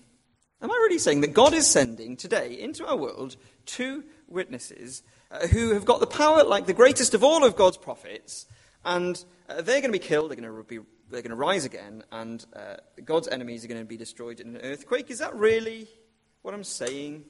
Am 0.62 0.70
I 0.70 0.74
really 0.74 0.98
saying 0.98 1.22
that 1.22 1.32
God 1.32 1.54
is 1.54 1.66
sending 1.66 2.16
today 2.16 2.56
into 2.56 2.86
our 2.86 2.94
world 2.96 3.34
two 3.66 4.04
witnesses 4.28 5.02
uh, 5.32 5.48
who 5.48 5.74
have 5.74 5.84
got 5.84 5.98
the 5.98 6.06
power 6.06 6.44
like 6.44 6.66
the 6.66 6.72
greatest 6.72 7.14
of 7.14 7.24
all 7.24 7.44
of 7.44 7.56
God's 7.56 7.76
prophets, 7.76 8.46
and 8.84 9.24
uh, 9.48 9.56
they're 9.56 9.80
going 9.80 9.86
to 9.86 9.90
be 9.90 9.98
killed, 9.98 10.30
they're 10.30 10.36
going 10.36 10.48
to, 10.48 10.62
be, 10.62 10.78
they're 11.12 11.22
going 11.22 11.30
to 11.30 11.36
rise 11.36 11.64
again, 11.64 12.02
and 12.10 12.44
uh, 12.54 12.76
God's 13.04 13.28
enemies 13.28 13.64
are 13.64 13.68
going 13.68 13.80
to 13.80 13.86
be 13.86 13.96
destroyed 13.96 14.40
in 14.40 14.56
an 14.56 14.62
earthquake? 14.62 15.10
Is 15.10 15.18
that 15.18 15.34
really 15.34 15.88
what 16.42 16.54
I'm 16.54 16.64
saying? 16.64 17.24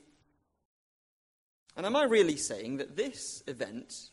And 1.77 1.85
am 1.85 1.97
I 1.97 2.05
really 2.05 2.37
saying 2.37 2.79
that 2.79 2.97
this 2.97 3.43
event 3.47 4.11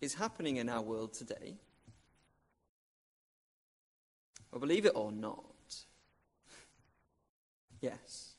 is 0.00 0.14
happening 0.14 0.56
in 0.56 0.68
our 0.68 0.82
world 0.82 1.14
today? 1.14 1.56
Well, 4.50 4.60
believe 4.60 4.86
it 4.86 4.92
or 4.94 5.10
not, 5.10 5.44
Yes. 7.80 8.34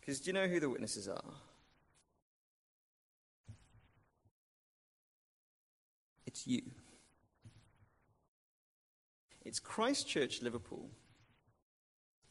Because 0.00 0.20
do 0.20 0.28
you 0.28 0.34
know 0.34 0.46
who 0.46 0.60
the 0.60 0.68
witnesses 0.68 1.08
are? 1.08 1.22
It's 6.26 6.46
you. 6.46 6.60
It's 9.44 9.60
Christchurch, 9.60 10.42
Liverpool. 10.42 10.88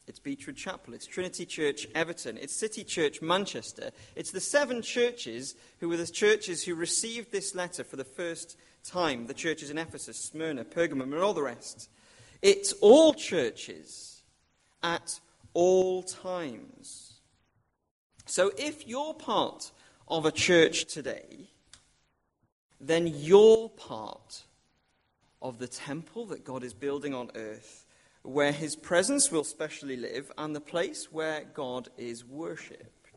It's 0.06 0.18
Beechwood 0.18 0.56
Chapel. 0.56 0.92
It's 0.94 1.06
Trinity 1.06 1.46
Church 1.46 1.86
Everton. 1.94 2.36
It's 2.36 2.54
City 2.54 2.84
Church 2.84 3.22
Manchester. 3.22 3.90
It's 4.14 4.32
the 4.32 4.40
seven 4.40 4.82
churches 4.82 5.54
who 5.80 5.88
were 5.88 5.96
the 5.96 6.06
churches 6.06 6.64
who 6.64 6.74
received 6.74 7.32
this 7.32 7.54
letter 7.54 7.84
for 7.84 7.96
the 7.96 8.04
first 8.04 8.58
time 8.84 9.26
the 9.26 9.34
churches 9.34 9.70
in 9.70 9.78
Ephesus, 9.78 10.18
Smyrna, 10.18 10.64
Pergamum, 10.64 11.04
and 11.04 11.14
all 11.14 11.32
the 11.32 11.42
rest. 11.42 11.88
It's 12.42 12.72
all 12.74 13.14
churches 13.14 14.22
at 14.82 15.20
all 15.54 16.02
times. 16.02 17.14
So 18.26 18.52
if 18.58 18.86
you're 18.86 19.14
part 19.14 19.72
of 20.06 20.26
a 20.26 20.32
church 20.32 20.84
today, 20.86 21.48
then 22.78 23.06
you're 23.06 23.70
part 23.70 24.42
of 25.44 25.58
the 25.58 25.68
temple 25.68 26.26
that 26.26 26.44
God 26.44 26.64
is 26.64 26.74
building 26.74 27.14
on 27.14 27.30
earth, 27.36 27.86
where 28.22 28.50
his 28.50 28.74
presence 28.74 29.30
will 29.30 29.44
specially 29.44 29.96
live, 29.96 30.32
and 30.36 30.56
the 30.56 30.60
place 30.60 31.12
where 31.12 31.44
God 31.44 31.88
is 31.96 32.24
worshipped. 32.24 33.08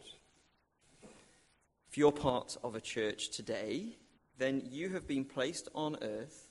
If 1.90 1.98
you're 1.98 2.12
part 2.12 2.56
of 2.64 2.76
a 2.76 2.82
church 2.82 3.30
today, 3.30 3.98
then 4.38 4.62
you 4.70 4.90
have 4.90 5.08
been 5.08 5.26
placed 5.26 5.68
on 5.74 5.98
earth 6.04 6.50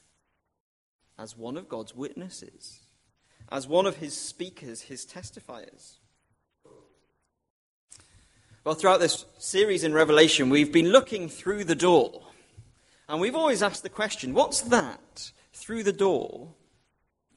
as 1.16 1.37
one 1.37 1.56
of 1.56 1.68
God's 1.68 1.95
witnesses 1.95 2.80
as 3.50 3.66
one 3.66 3.87
of 3.87 3.97
his 3.97 4.16
speakers, 4.16 4.83
his 4.83 5.06
testifiers. 5.06 5.99
Well, 8.64 8.75
throughout 8.75 8.99
this 8.99 9.25
series 9.38 9.85
in 9.85 9.92
Revelation, 9.92 10.50
we've 10.50 10.73
been 10.73 10.90
looking 10.90 11.28
through 11.28 11.64
the 11.64 11.76
door. 11.76 12.23
And 13.09 13.21
we've 13.21 13.37
always 13.37 13.62
asked 13.62 13.85
the 13.85 13.88
question 13.88 14.35
what's 14.35 14.62
that 14.62 15.30
through 15.67 15.83
the 15.83 15.93
door 15.93 16.55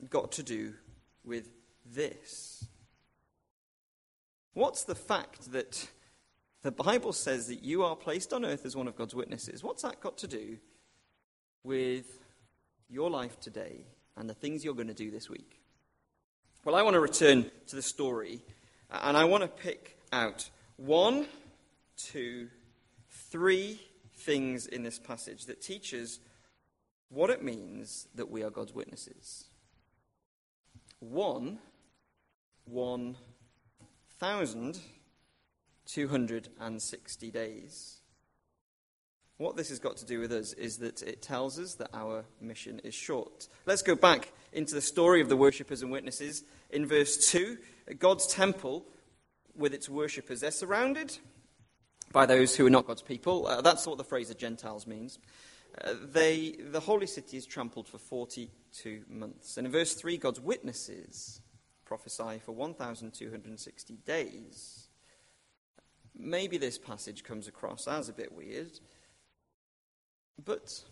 got 0.08 0.32
to 0.34 0.44
do 0.44 0.76
with 1.26 1.50
this? 1.84 2.68
What's 4.54 4.84
the 4.84 4.94
fact 4.94 5.52
that 5.52 5.88
the 6.62 6.72
Bible 6.72 7.12
says 7.12 7.48
that 7.48 7.64
you 7.64 7.84
are 7.84 7.96
placed 7.96 8.32
on 8.32 8.46
earth 8.46 8.68
as 8.68 8.76
one 8.76 8.88
of 8.88 8.96
God's 8.96 9.16
witnesses? 9.16 9.64
What's 9.64 9.82
that 9.82 10.00
got 10.00 10.20
to 10.20 10.28
do 10.28 10.58
with 11.64 12.06
your 12.88 13.10
life 13.10 13.40
today 13.40 13.88
and 14.16 14.30
the 14.30 14.36
things 14.36 14.64
you're 14.64 14.76
going 14.76 14.88
to 14.90 14.94
do 14.94 15.10
this 15.10 15.28
week? 15.28 15.60
Well, 16.64 16.76
I 16.76 16.84
want 16.84 16.94
to 16.94 17.00
return 17.00 17.50
to 17.68 17.76
the 17.76 17.82
story, 17.82 18.42
and 18.92 19.18
I 19.18 19.24
want 19.24 19.42
to 19.42 19.48
pick 19.48 19.98
out 20.14 20.48
one, 20.78 21.26
two, 21.98 22.50
three 23.10 23.82
things 24.18 24.68
in 24.68 24.84
this 24.84 25.00
passage 25.00 25.48
that 25.48 25.64
teach 25.64 25.96
us 25.96 26.20
what 27.10 27.30
it 27.30 27.44
means 27.44 28.08
that 28.16 28.30
we 28.30 28.44
are 28.44 28.50
God's 28.50 28.74
witnesses. 28.74 29.46
One, 31.00 31.60
one 32.66 33.18
thousand 34.20 34.80
two 35.86 36.08
hundred 36.08 36.50
and 36.60 36.82
sixty 36.82 37.32
days. 37.32 38.00
What 39.38 39.56
this 39.56 39.70
has 39.70 39.80
got 39.80 39.96
to 39.98 40.06
do 40.06 40.20
with 40.20 40.34
us 40.34 40.52
is 40.52 40.80
that 40.80 41.02
it 41.02 41.22
tells 41.22 41.58
us 41.58 41.76
that 41.76 41.90
our 41.94 42.26
mission 42.42 42.82
is 42.84 42.94
short. 42.94 43.48
Let's 43.66 43.82
go 43.82 43.96
back 43.96 44.34
into 44.52 44.76
the 44.76 44.82
story 44.82 45.22
of 45.22 45.30
the 45.30 45.38
worshippers 45.38 45.82
and 45.82 45.90
witnesses. 45.90 46.44
In 46.70 46.86
verse 46.86 47.32
2, 47.32 47.58
God's 48.00 48.28
temple 48.28 48.86
with 49.56 49.74
its 49.74 49.88
worshippers, 49.88 50.42
they're 50.42 50.52
surrounded 50.52 51.18
by 52.12 52.26
those 52.26 52.58
who 52.58 52.68
are 52.68 52.70
not 52.70 52.86
God's 52.86 53.02
people. 53.02 53.48
Uh, 53.48 53.62
that's 53.62 53.88
what 53.88 53.98
the 53.98 54.04
phrase 54.04 54.28
the 54.28 54.36
Gentiles 54.36 54.86
means. 54.86 55.20
Uh, 55.84 55.94
they, 56.12 56.56
the 56.60 56.80
holy 56.80 57.08
city 57.08 57.38
is 57.38 57.46
trampled 57.46 57.88
for 57.88 57.98
42 57.98 59.04
months. 59.08 59.58
And 59.58 59.66
in 59.66 59.72
verse 59.72 59.94
3, 59.94 60.18
God's 60.18 60.40
witnesses 60.40 61.42
prophesy 61.86 62.40
for 62.44 62.52
1,260 62.52 63.94
days. 64.06 64.88
Maybe 66.18 66.58
this 66.58 66.78
passage 66.78 67.24
comes 67.24 67.48
across 67.48 67.88
as 67.88 68.10
a 68.10 68.14
bit 68.14 68.32
weird. 68.32 68.80
But 70.44 70.84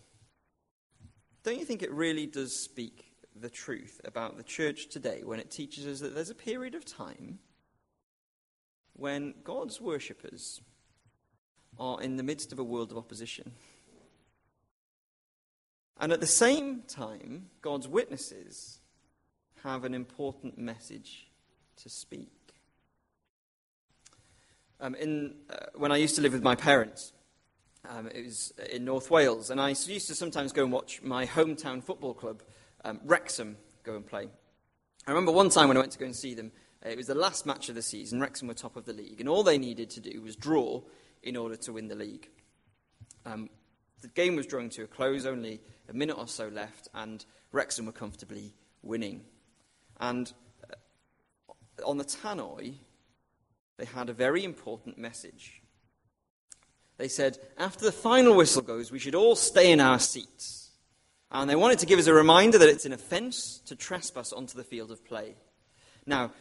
don't 1.42 1.58
you 1.58 1.64
think 1.64 1.82
it 1.82 1.92
really 1.92 2.26
does 2.26 2.54
speak 2.54 3.04
the 3.34 3.50
truth 3.50 4.00
about 4.04 4.36
the 4.36 4.42
church 4.42 4.88
today 4.88 5.22
when 5.24 5.38
it 5.38 5.50
teaches 5.50 5.86
us 5.86 6.00
that 6.00 6.14
there's 6.14 6.30
a 6.30 6.34
period 6.34 6.74
of 6.74 6.84
time 6.84 7.38
when 8.94 9.34
God's 9.44 9.80
worshippers 9.80 10.60
are 11.78 12.02
in 12.02 12.16
the 12.16 12.22
midst 12.22 12.52
of 12.52 12.58
a 12.58 12.64
world 12.64 12.90
of 12.90 12.98
opposition? 12.98 13.52
And 15.98 16.12
at 16.12 16.20
the 16.20 16.26
same 16.26 16.82
time, 16.86 17.46
God's 17.60 17.88
witnesses 17.88 18.78
have 19.64 19.84
an 19.84 19.94
important 19.94 20.56
message 20.56 21.28
to 21.82 21.88
speak. 21.88 22.30
Um, 24.80 24.94
in, 24.94 25.34
uh, 25.50 25.56
when 25.74 25.90
I 25.90 25.96
used 25.96 26.14
to 26.16 26.22
live 26.22 26.32
with 26.32 26.42
my 26.42 26.54
parents, 26.54 27.12
um, 27.88 28.06
it 28.08 28.24
was 28.24 28.52
in 28.70 28.84
North 28.84 29.10
Wales, 29.10 29.50
and 29.50 29.60
I 29.60 29.70
used 29.70 30.06
to 30.06 30.14
sometimes 30.14 30.52
go 30.52 30.62
and 30.62 30.72
watch 30.72 31.02
my 31.02 31.26
hometown 31.26 31.82
football 31.82 32.14
club, 32.14 32.42
um, 32.84 33.00
Wrexham, 33.04 33.56
go 33.82 33.96
and 33.96 34.06
play. 34.06 34.28
I 35.06 35.10
remember 35.10 35.32
one 35.32 35.48
time 35.48 35.68
when 35.68 35.76
I 35.76 35.80
went 35.80 35.92
to 35.92 35.98
go 35.98 36.04
and 36.04 36.14
see 36.14 36.34
them, 36.34 36.52
uh, 36.84 36.90
it 36.90 36.96
was 36.96 37.08
the 37.08 37.14
last 37.14 37.44
match 37.44 37.68
of 37.68 37.74
the 37.74 37.82
season. 37.82 38.20
Wrexham 38.20 38.46
were 38.46 38.54
top 38.54 38.76
of 38.76 38.84
the 38.84 38.92
league, 38.92 39.18
and 39.18 39.28
all 39.28 39.42
they 39.42 39.58
needed 39.58 39.90
to 39.90 40.00
do 40.00 40.22
was 40.22 40.36
draw 40.36 40.80
in 41.24 41.36
order 41.36 41.56
to 41.56 41.72
win 41.72 41.88
the 41.88 41.96
league. 41.96 42.28
Um, 43.26 43.50
the 44.00 44.08
game 44.08 44.36
was 44.36 44.46
drawing 44.46 44.70
to 44.70 44.84
a 44.84 44.86
close, 44.86 45.26
only 45.26 45.60
a 45.88 45.94
minute 45.94 46.18
or 46.18 46.28
so 46.28 46.48
left, 46.48 46.88
and 46.94 47.24
Wrexham 47.52 47.86
were 47.86 47.92
comfortably 47.92 48.54
winning. 48.82 49.22
And 50.00 50.32
uh, 50.70 51.84
on 51.84 51.98
the 51.98 52.04
tannoy, 52.04 52.74
they 53.78 53.84
had 53.84 54.10
a 54.10 54.12
very 54.12 54.44
important 54.44 54.98
message. 54.98 55.62
They 56.98 57.08
said, 57.08 57.38
after 57.56 57.84
the 57.84 57.92
final 57.92 58.34
whistle 58.34 58.62
goes, 58.62 58.90
we 58.90 58.98
should 58.98 59.14
all 59.14 59.36
stay 59.36 59.70
in 59.70 59.80
our 59.80 60.00
seats. 60.00 60.70
And 61.30 61.48
they 61.48 61.56
wanted 61.56 61.78
to 61.80 61.86
give 61.86 61.98
us 61.98 62.06
a 62.06 62.14
reminder 62.14 62.58
that 62.58 62.68
it's 62.68 62.86
an 62.86 62.92
offence 62.92 63.60
to 63.66 63.76
trespass 63.76 64.32
onto 64.32 64.56
the 64.56 64.64
field 64.64 64.90
of 64.90 65.04
play. 65.04 65.34
Now, 66.06 66.32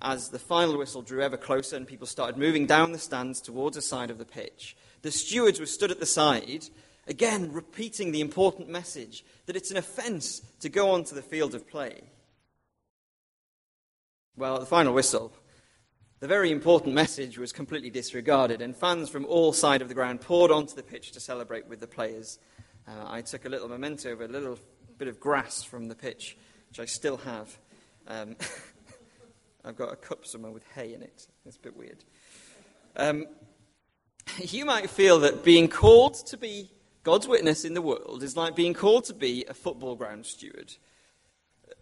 as 0.00 0.28
the 0.30 0.38
final 0.38 0.78
whistle 0.78 1.02
drew 1.02 1.22
ever 1.22 1.36
closer 1.36 1.76
and 1.76 1.86
people 1.86 2.06
started 2.06 2.38
moving 2.38 2.66
down 2.66 2.92
the 2.92 2.98
stands 2.98 3.40
towards 3.40 3.76
the 3.76 3.82
side 3.82 4.10
of 4.10 4.18
the 4.18 4.24
pitch, 4.24 4.76
the 5.02 5.10
stewards 5.10 5.60
were 5.60 5.66
stood 5.66 5.90
at 5.90 6.00
the 6.00 6.06
side, 6.06 6.66
again 7.06 7.52
repeating 7.52 8.12
the 8.12 8.20
important 8.20 8.68
message 8.68 9.24
that 9.46 9.56
it's 9.56 9.70
an 9.70 9.76
offence 9.76 10.40
to 10.60 10.68
go 10.68 10.90
onto 10.90 11.14
the 11.14 11.22
field 11.22 11.54
of 11.54 11.68
play. 11.68 12.02
Well, 14.36 14.54
at 14.54 14.60
the 14.60 14.66
final 14.66 14.92
whistle, 14.92 15.32
the 16.20 16.28
very 16.28 16.50
important 16.50 16.94
message 16.94 17.38
was 17.38 17.52
completely 17.52 17.90
disregarded, 17.90 18.60
and 18.60 18.76
fans 18.76 19.08
from 19.08 19.24
all 19.26 19.52
sides 19.52 19.82
of 19.82 19.88
the 19.88 19.94
ground 19.94 20.20
poured 20.20 20.50
onto 20.50 20.74
the 20.74 20.82
pitch 20.82 21.12
to 21.12 21.20
celebrate 21.20 21.68
with 21.68 21.80
the 21.80 21.86
players. 21.86 22.38
Uh, 22.88 23.04
I 23.06 23.22
took 23.22 23.44
a 23.44 23.48
little 23.48 23.68
memento 23.68 24.12
of 24.12 24.20
a 24.20 24.28
little 24.28 24.58
bit 24.98 25.08
of 25.08 25.20
grass 25.20 25.62
from 25.62 25.88
the 25.88 25.94
pitch, 25.94 26.36
which 26.68 26.80
I 26.80 26.84
still 26.84 27.18
have. 27.18 27.58
Um, 28.08 28.36
I've 29.64 29.76
got 29.76 29.92
a 29.92 29.96
cup 29.96 30.26
somewhere 30.26 30.52
with 30.52 30.64
hay 30.74 30.94
in 30.94 31.02
it. 31.02 31.26
It's 31.44 31.56
a 31.56 31.60
bit 31.60 31.76
weird. 31.76 32.04
Um, 32.96 33.26
you 34.38 34.64
might 34.64 34.88
feel 34.88 35.20
that 35.20 35.44
being 35.44 35.68
called 35.68 36.14
to 36.26 36.36
be 36.36 36.70
God's 37.06 37.28
witness 37.28 37.64
in 37.64 37.74
the 37.74 37.82
world 37.82 38.24
is 38.24 38.36
like 38.36 38.56
being 38.56 38.74
called 38.74 39.04
to 39.04 39.14
be 39.14 39.44
a 39.46 39.54
football 39.54 39.94
ground 39.94 40.26
steward. 40.26 40.74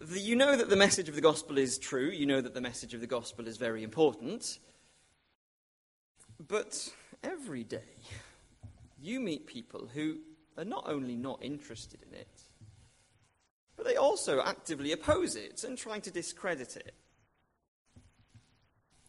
You 0.06 0.36
know 0.36 0.54
that 0.54 0.68
the 0.68 0.76
message 0.76 1.08
of 1.08 1.14
the 1.14 1.22
gospel 1.22 1.56
is 1.56 1.78
true, 1.78 2.10
you 2.10 2.26
know 2.26 2.42
that 2.42 2.52
the 2.52 2.60
message 2.60 2.92
of 2.92 3.00
the 3.00 3.06
gospel 3.06 3.48
is 3.48 3.56
very 3.56 3.82
important, 3.82 4.58
but 6.46 6.90
every 7.22 7.64
day 7.64 7.96
you 9.00 9.18
meet 9.18 9.46
people 9.46 9.88
who 9.94 10.18
are 10.58 10.64
not 10.66 10.84
only 10.86 11.16
not 11.16 11.42
interested 11.42 12.02
in 12.06 12.12
it, 12.12 12.42
but 13.78 13.86
they 13.86 13.96
also 13.96 14.42
actively 14.42 14.92
oppose 14.92 15.36
it 15.36 15.64
and 15.64 15.78
try 15.78 16.00
to 16.00 16.10
discredit 16.10 16.76
it. 16.76 16.92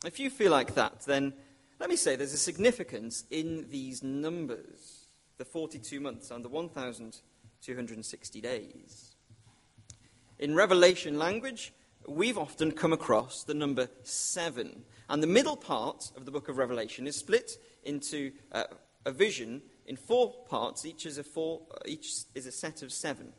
If 0.06 0.22
you 0.22 0.30
feel 0.30 0.54
like 0.54 0.76
that, 0.76 1.02
then 1.02 1.34
let 1.78 1.90
me 1.90 1.98
say 1.98 2.16
there's 2.16 2.34
a 2.34 2.38
significance 2.38 3.26
in 3.30 3.68
these 3.70 4.02
numbers 4.02 5.05
the 5.38 5.46
42 5.46 6.00
months 6.00 6.32
and 6.32 6.44
the 6.44 6.50
1,260 6.50 8.42
days. 8.42 9.16
In 10.40 10.56
Revelation 10.56 11.18
language, 11.18 11.74
we've 12.08 12.38
often 12.38 12.72
come 12.72 12.94
across 12.94 13.44
the 13.44 13.54
number 13.54 13.90
seven. 14.04 14.84
And 15.10 15.22
the 15.22 15.28
middle 15.28 15.58
part 15.58 16.12
of 16.16 16.26
the 16.26 16.32
book 16.32 16.50
of 16.50 16.58
Revelation 16.58 17.08
is 17.08 17.16
split 17.16 17.58
into 17.84 18.32
uh, 18.52 18.64
a 19.06 19.12
vision 19.12 19.62
in 19.86 19.96
four 19.96 20.34
parts. 20.50 20.86
Each 20.86 21.06
is, 21.06 21.18
a 21.18 21.24
four, 21.24 21.62
each 21.86 22.08
is 22.34 22.46
a 22.46 22.52
set 22.52 22.82
of 22.82 22.92
seven. 22.92 23.34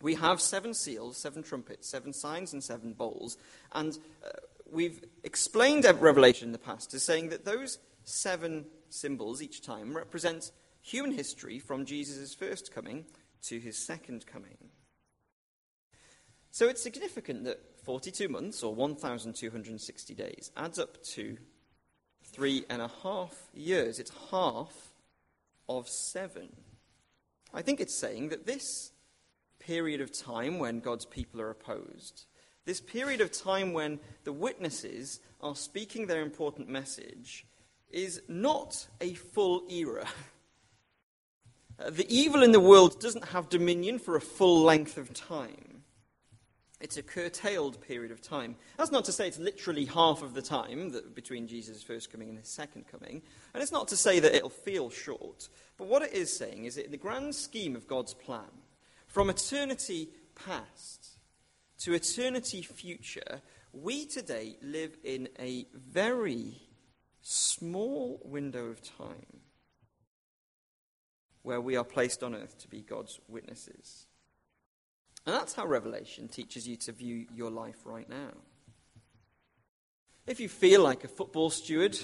We 0.00 0.14
have 0.16 0.40
seven 0.40 0.74
seals, 0.74 1.16
seven 1.16 1.42
trumpets, 1.42 1.88
seven 1.88 2.12
signs, 2.12 2.52
and 2.52 2.62
seven 2.62 2.92
bowls. 2.92 3.38
And 3.72 3.96
uh, 4.24 4.30
we've 4.70 5.02
explained 5.22 5.84
Revelation 6.00 6.48
in 6.48 6.52
the 6.52 6.58
past 6.58 6.92
as 6.94 7.04
saying 7.04 7.28
that 7.28 7.44
those 7.44 7.78
seven 8.04 8.66
symbols 8.88 9.40
each 9.40 9.62
time 9.62 9.96
represent 9.96 10.50
human 10.82 11.12
history 11.12 11.58
from 11.58 11.86
Jesus' 11.86 12.34
first 12.34 12.74
coming 12.74 13.06
to 13.44 13.58
his 13.58 13.78
second 13.78 14.26
coming. 14.26 14.58
So 16.50 16.68
it's 16.68 16.82
significant 16.82 17.44
that 17.44 17.60
42 17.84 18.28
months, 18.28 18.62
or 18.62 18.74
1,260 18.74 20.14
days, 20.14 20.50
adds 20.56 20.78
up 20.78 21.02
to 21.14 21.38
three 22.24 22.64
and 22.68 22.82
a 22.82 22.90
half 23.02 23.34
years. 23.54 23.98
It's 23.98 24.12
half 24.30 24.92
of 25.68 25.88
seven. 25.88 26.50
I 27.54 27.62
think 27.62 27.80
it's 27.80 27.98
saying 27.98 28.28
that 28.28 28.46
this 28.46 28.92
period 29.58 30.00
of 30.00 30.12
time 30.12 30.58
when 30.58 30.80
God's 30.80 31.06
people 31.06 31.40
are 31.40 31.50
opposed 31.50 32.26
this 32.64 32.80
period 32.80 33.20
of 33.20 33.32
time 33.32 33.72
when 33.72 33.98
the 34.24 34.32
witnesses 34.32 35.20
are 35.40 35.56
speaking 35.56 36.06
their 36.06 36.22
important 36.22 36.68
message 36.68 37.44
is 37.90 38.22
not 38.28 38.86
a 39.00 39.14
full 39.14 39.64
era. 39.70 40.06
Uh, 41.78 41.90
the 41.90 42.06
evil 42.14 42.42
in 42.42 42.52
the 42.52 42.60
world 42.60 43.00
doesn't 43.00 43.28
have 43.28 43.48
dominion 43.48 43.98
for 43.98 44.16
a 44.16 44.20
full 44.20 44.62
length 44.62 44.98
of 44.98 45.12
time. 45.12 45.72
It's 46.80 46.96
a 46.96 47.02
curtailed 47.02 47.80
period 47.80 48.10
of 48.10 48.20
time. 48.20 48.56
That's 48.76 48.90
not 48.90 49.04
to 49.04 49.12
say 49.12 49.28
it's 49.28 49.38
literally 49.38 49.84
half 49.84 50.20
of 50.20 50.34
the 50.34 50.42
time 50.42 50.90
that, 50.90 51.14
between 51.14 51.46
Jesus' 51.46 51.82
first 51.82 52.10
coming 52.10 52.28
and 52.28 52.38
his 52.38 52.48
second 52.48 52.86
coming. 52.88 53.22
And 53.54 53.62
it's 53.62 53.70
not 53.70 53.86
to 53.88 53.96
say 53.96 54.18
that 54.18 54.34
it'll 54.34 54.50
feel 54.50 54.90
short. 54.90 55.48
But 55.78 55.86
what 55.86 56.02
it 56.02 56.12
is 56.12 56.36
saying 56.36 56.64
is 56.64 56.74
that 56.74 56.86
in 56.86 56.90
the 56.90 56.96
grand 56.96 57.36
scheme 57.36 57.76
of 57.76 57.86
God's 57.86 58.14
plan, 58.14 58.50
from 59.06 59.30
eternity 59.30 60.08
past, 60.34 61.18
to 61.78 61.94
eternity 61.94 62.62
future, 62.62 63.42
we 63.72 64.04
today 64.04 64.56
live 64.60 64.96
in 65.04 65.28
a 65.38 65.66
very 65.72 66.62
small 67.20 68.20
window 68.24 68.66
of 68.66 68.82
time 68.82 69.40
where 71.42 71.60
we 71.60 71.76
are 71.76 71.84
placed 71.84 72.22
on 72.22 72.34
earth 72.34 72.58
to 72.58 72.68
be 72.68 72.80
God's 72.80 73.20
witnesses. 73.28 74.06
And 75.26 75.34
that's 75.34 75.54
how 75.54 75.66
Revelation 75.66 76.28
teaches 76.28 76.66
you 76.66 76.76
to 76.76 76.92
view 76.92 77.26
your 77.34 77.50
life 77.50 77.78
right 77.84 78.08
now. 78.08 78.30
If 80.26 80.40
you 80.40 80.48
feel 80.48 80.82
like 80.82 81.04
a 81.04 81.08
football 81.08 81.50
steward, 81.50 81.98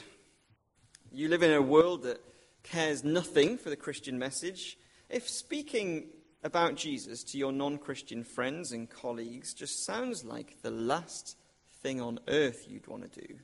you 1.12 1.28
live 1.28 1.42
in 1.42 1.52
a 1.52 1.62
world 1.62 2.02
that 2.02 2.20
cares 2.62 3.04
nothing 3.04 3.58
for 3.58 3.70
the 3.70 3.76
Christian 3.76 4.18
message, 4.18 4.76
if 5.08 5.28
speaking 5.28 6.08
about 6.42 6.76
Jesus 6.76 7.24
to 7.24 7.38
your 7.38 7.52
non 7.52 7.78
Christian 7.78 8.24
friends 8.24 8.72
and 8.72 8.88
colleagues 8.88 9.54
just 9.54 9.84
sounds 9.84 10.24
like 10.24 10.62
the 10.62 10.70
last 10.70 11.36
thing 11.82 12.00
on 12.00 12.18
earth 12.28 12.66
you'd 12.68 12.86
want 12.86 13.10
to 13.12 13.20
do. 13.20 13.34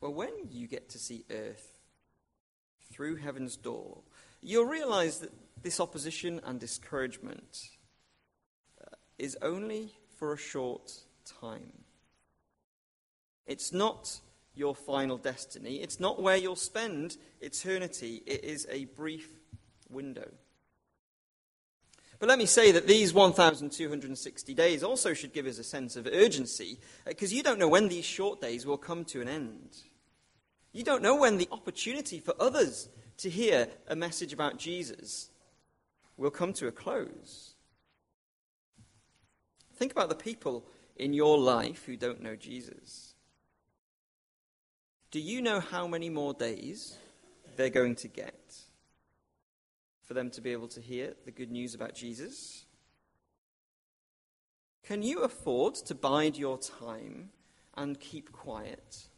Well, 0.00 0.14
when 0.14 0.32
you 0.50 0.66
get 0.66 0.90
to 0.90 0.98
see 0.98 1.24
earth 1.30 1.73
through 2.94 3.16
heaven's 3.16 3.56
door, 3.56 3.98
you'll 4.40 4.64
realize 4.64 5.18
that 5.18 5.32
this 5.62 5.80
opposition 5.80 6.40
and 6.44 6.60
discouragement 6.60 7.70
uh, 8.80 8.94
is 9.18 9.36
only 9.42 9.92
for 10.16 10.32
a 10.32 10.38
short 10.38 10.92
time. 11.40 11.72
It's 13.46 13.72
not 13.72 14.20
your 14.54 14.74
final 14.74 15.18
destiny. 15.18 15.76
It's 15.76 15.98
not 15.98 16.22
where 16.22 16.36
you'll 16.36 16.54
spend 16.54 17.16
eternity. 17.40 18.22
It 18.26 18.44
is 18.44 18.66
a 18.70 18.84
brief 18.84 19.28
window. 19.90 20.28
But 22.20 22.28
let 22.28 22.38
me 22.38 22.46
say 22.46 22.70
that 22.70 22.86
these 22.86 23.12
1,260 23.12 24.54
days 24.54 24.84
also 24.84 25.14
should 25.14 25.32
give 25.32 25.46
us 25.46 25.58
a 25.58 25.64
sense 25.64 25.96
of 25.96 26.06
urgency, 26.06 26.78
because 27.04 27.32
uh, 27.32 27.36
you 27.36 27.42
don't 27.42 27.58
know 27.58 27.68
when 27.68 27.88
these 27.88 28.04
short 28.04 28.40
days 28.40 28.64
will 28.64 28.78
come 28.78 29.04
to 29.06 29.20
an 29.20 29.28
end. 29.28 29.76
You 30.74 30.84
don't 30.84 31.02
know 31.02 31.16
when 31.16 31.38
the 31.38 31.48
opportunity 31.50 32.18
for 32.18 32.34
others 32.38 32.90
to 33.18 33.30
hear 33.30 33.68
a 33.88 33.96
message 33.96 34.34
about 34.34 34.58
Jesus 34.58 35.30
will 36.18 36.30
come 36.30 36.52
to 36.52 36.66
a 36.66 36.72
close. 36.72 37.54
Think 39.76 39.92
about 39.92 40.10
the 40.10 40.14
people 40.14 40.66
in 40.96 41.14
your 41.14 41.38
life 41.38 41.86
who 41.86 41.96
don't 41.96 42.22
know 42.22 42.36
Jesus. 42.36 43.14
Do 45.10 45.18
you 45.18 45.40
know 45.40 45.60
how 45.60 45.86
many 45.86 46.10
more 46.10 46.34
days 46.34 46.98
they're 47.56 47.70
going 47.70 47.94
to 47.96 48.08
get? 48.08 48.44
for 50.04 50.14
them 50.14 50.30
to 50.30 50.40
be 50.40 50.52
able 50.52 50.68
to 50.68 50.80
hear 50.80 51.14
the 51.24 51.30
good 51.30 51.50
news 51.50 51.74
about 51.74 51.94
Jesus? 51.94 52.66
Can 54.84 55.02
you 55.02 55.22
afford 55.22 55.74
to 55.76 55.94
bide 55.94 56.36
your 56.36 56.58
time 56.58 57.30
and 57.74 57.98
keep 57.98 58.30
quiet? 58.30 59.08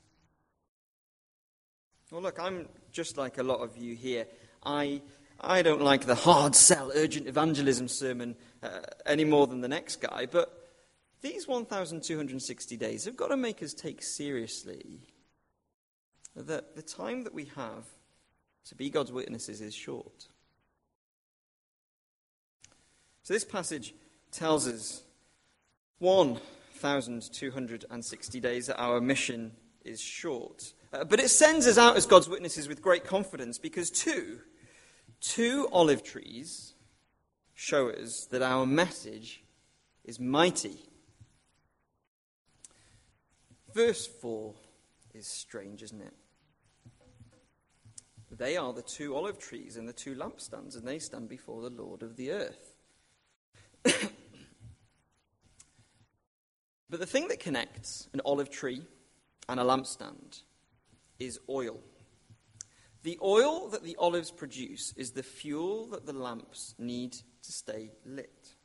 Well, 2.12 2.22
look, 2.22 2.38
I'm 2.38 2.68
just 2.92 3.16
like 3.16 3.38
a 3.38 3.42
lot 3.42 3.58
of 3.60 3.76
you 3.76 3.96
here. 3.96 4.28
I, 4.64 5.02
I 5.40 5.62
don't 5.62 5.82
like 5.82 6.06
the 6.06 6.14
hard 6.14 6.54
sell, 6.54 6.92
urgent 6.94 7.26
evangelism 7.26 7.88
sermon 7.88 8.36
uh, 8.62 8.82
any 9.04 9.24
more 9.24 9.48
than 9.48 9.60
the 9.60 9.66
next 9.66 10.00
guy, 10.00 10.28
but 10.30 10.70
these 11.20 11.48
1,260 11.48 12.76
days 12.76 13.06
have 13.06 13.16
got 13.16 13.26
to 13.28 13.36
make 13.36 13.60
us 13.60 13.74
take 13.74 14.04
seriously 14.04 15.00
that 16.36 16.76
the 16.76 16.82
time 16.82 17.24
that 17.24 17.34
we 17.34 17.46
have 17.56 17.86
to 18.66 18.76
be 18.76 18.88
God's 18.88 19.10
witnesses 19.10 19.60
is 19.60 19.74
short. 19.74 20.28
So 23.22 23.34
this 23.34 23.44
passage 23.44 23.94
tells 24.30 24.68
us 24.68 25.02
1,260 25.98 28.40
days 28.40 28.68
that 28.68 28.78
our 28.78 29.00
mission 29.00 29.56
is 29.84 30.00
short. 30.00 30.72
Uh, 30.92 31.04
but 31.04 31.20
it 31.20 31.28
sends 31.28 31.66
us 31.66 31.78
out 31.78 31.96
as 31.96 32.06
God's 32.06 32.28
witnesses 32.28 32.68
with 32.68 32.80
great 32.80 33.04
confidence 33.04 33.58
because 33.58 33.90
two, 33.90 34.40
two 35.20 35.68
olive 35.72 36.02
trees 36.02 36.74
show 37.54 37.90
us 37.90 38.26
that 38.30 38.42
our 38.42 38.66
message 38.66 39.42
is 40.04 40.20
mighty. 40.20 40.78
Verse 43.74 44.06
4 44.06 44.54
is 45.14 45.26
strange, 45.26 45.82
isn't 45.82 46.00
it? 46.00 46.14
They 48.30 48.56
are 48.56 48.72
the 48.72 48.82
two 48.82 49.14
olive 49.14 49.38
trees 49.38 49.76
and 49.76 49.88
the 49.88 49.92
two 49.92 50.14
lampstands, 50.14 50.76
and 50.76 50.86
they 50.86 50.98
stand 50.98 51.28
before 51.28 51.62
the 51.62 51.70
Lord 51.70 52.02
of 52.02 52.16
the 52.16 52.32
earth. 52.32 52.74
but 56.90 57.00
the 57.00 57.06
thing 57.06 57.28
that 57.28 57.40
connects 57.40 58.08
an 58.12 58.20
olive 58.24 58.50
tree 58.50 58.82
and 59.48 59.58
a 59.58 59.62
lampstand 59.62 60.42
is 61.18 61.38
oil. 61.48 61.80
The 63.02 63.18
oil 63.22 63.68
that 63.68 63.84
the 63.84 63.96
olives 63.98 64.30
produce 64.30 64.92
is 64.96 65.12
the 65.12 65.22
fuel 65.22 65.86
that 65.88 66.06
the 66.06 66.12
lamps 66.12 66.74
need 66.78 67.12
to 67.12 67.52
stay 67.52 67.92
lit. 68.04 68.56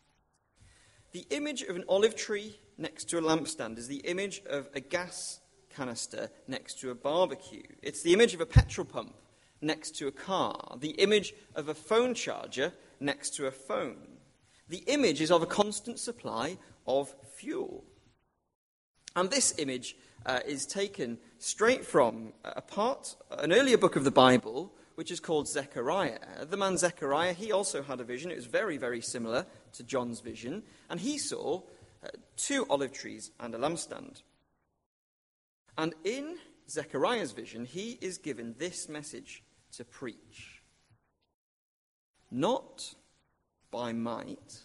The 1.12 1.28
image 1.30 1.62
of 1.62 1.76
an 1.76 1.84
olive 1.88 2.16
tree 2.16 2.60
next 2.78 3.10
to 3.10 3.20
a 3.20 3.22
lampstand 3.22 3.78
is 3.78 3.88
the 3.88 3.98
image 3.98 4.42
of 4.50 4.70
a 4.74 4.80
gas 4.80 5.42
canister 5.70 6.30
next 6.48 6.80
to 6.80 6.90
a 6.90 6.96
barbecue. 6.96 7.64
It's 7.82 8.02
the 8.02 8.14
image 8.14 8.34
of 8.34 8.42
a 8.42 8.46
petrol 8.46 8.86
pump 8.86 9.16
next 9.62 9.96
to 9.98 10.08
a 10.08 10.12
car, 10.12 10.78
the 10.80 10.92
image 10.92 11.34
of 11.54 11.70
a 11.70 11.76
phone 11.76 12.14
charger 12.14 12.74
next 13.00 13.36
to 13.36 13.48
a 13.48 13.52
phone. 13.52 14.18
The 14.70 14.84
image 14.88 15.22
is 15.22 15.32
of 15.32 15.44
a 15.44 15.48
constant 15.48 16.00
supply 16.00 16.58
of 16.88 17.14
fuel. 17.36 17.84
And 19.16 19.30
this 19.30 19.54
image 19.60 19.96
uh, 20.26 20.40
is 20.46 20.66
taken 20.66 21.18
straight 21.38 21.86
from 21.86 22.34
a 22.44 22.62
part, 22.62 23.16
an 23.32 23.52
earlier 23.52 23.78
book 23.78 23.96
of 23.96 24.04
the 24.04 24.12
Bible, 24.12 24.72
which 24.96 25.12
is 25.12 25.20
called 25.20 25.48
Zechariah. 25.48 26.46
The 26.50 26.58
man 26.58 26.78
Zechariah, 26.78 27.34
he 27.34 27.52
also 27.52 27.82
had 27.82 28.00
a 28.00 28.04
vision. 28.04 28.32
It 28.32 28.36
was 28.36 28.46
very, 28.46 28.78
very 28.78 29.02
similar 29.02 29.46
to 29.74 29.84
John's 29.84 30.20
vision. 30.20 30.64
And 30.90 31.00
he 31.00 31.18
saw 31.18 31.62
uh, 32.04 32.10
two 32.36 32.66
olive 32.70 32.94
trees 32.94 33.32
and 33.40 33.56
a 33.56 33.58
lampstand. 33.58 34.22
And 35.78 35.96
in 36.04 36.38
Zechariah's 36.70 37.32
vision, 37.32 37.66
he 37.66 37.98
is 38.02 38.18
given 38.18 38.56
this 38.58 38.88
message 38.90 39.44
to 39.74 39.86
preach. 39.86 40.62
Not 42.30 42.94
by 43.72 43.94
might, 43.94 44.60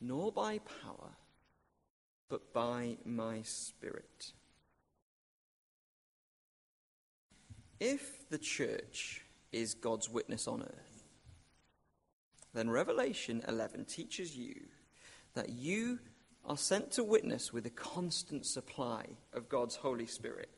nor 0.00 0.32
by 0.32 0.58
power, 0.58 1.10
but 2.28 2.52
by 2.52 2.96
my 3.04 3.42
Spirit. 3.42 4.32
If 7.80 8.28
the 8.28 8.38
church 8.38 9.24
is 9.52 9.74
God's 9.74 10.08
witness 10.08 10.46
on 10.46 10.62
earth, 10.62 11.04
then 12.52 12.68
Revelation 12.68 13.42
11 13.48 13.86
teaches 13.86 14.36
you 14.36 14.60
that 15.34 15.48
you 15.48 15.98
are 16.44 16.56
sent 16.56 16.92
to 16.92 17.04
witness 17.04 17.52
with 17.52 17.64
a 17.66 17.70
constant 17.70 18.44
supply 18.44 19.06
of 19.32 19.48
God's 19.48 19.76
Holy 19.76 20.06
Spirit. 20.06 20.50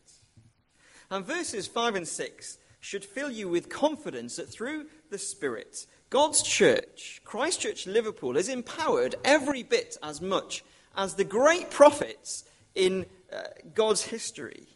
And 1.11 1.25
verses 1.25 1.67
5 1.67 1.95
and 1.95 2.09
6 2.09 2.59
should 2.81 3.05
fill 3.05 3.31
you 3.31 3.49
with 3.49 3.69
confidence 3.69 4.37
that 4.37 4.49
through 4.49 4.87
the 5.11 5.19
Spirit, 5.19 5.87
God's 6.11 6.43
church, 6.43 7.21
Christ 7.25 7.61
Church 7.61 7.87
Liverpool, 7.87 8.37
is 8.37 8.49
empowered 8.49 9.15
every 9.25 9.63
bit 9.63 9.97
as 10.03 10.21
much 10.21 10.65
as 10.97 11.15
the 11.15 11.25
great 11.25 11.71
prophets 11.71 12.45
in 12.75 13.07
uh, 13.33 13.43
God's 13.75 14.03
history. 14.03 14.67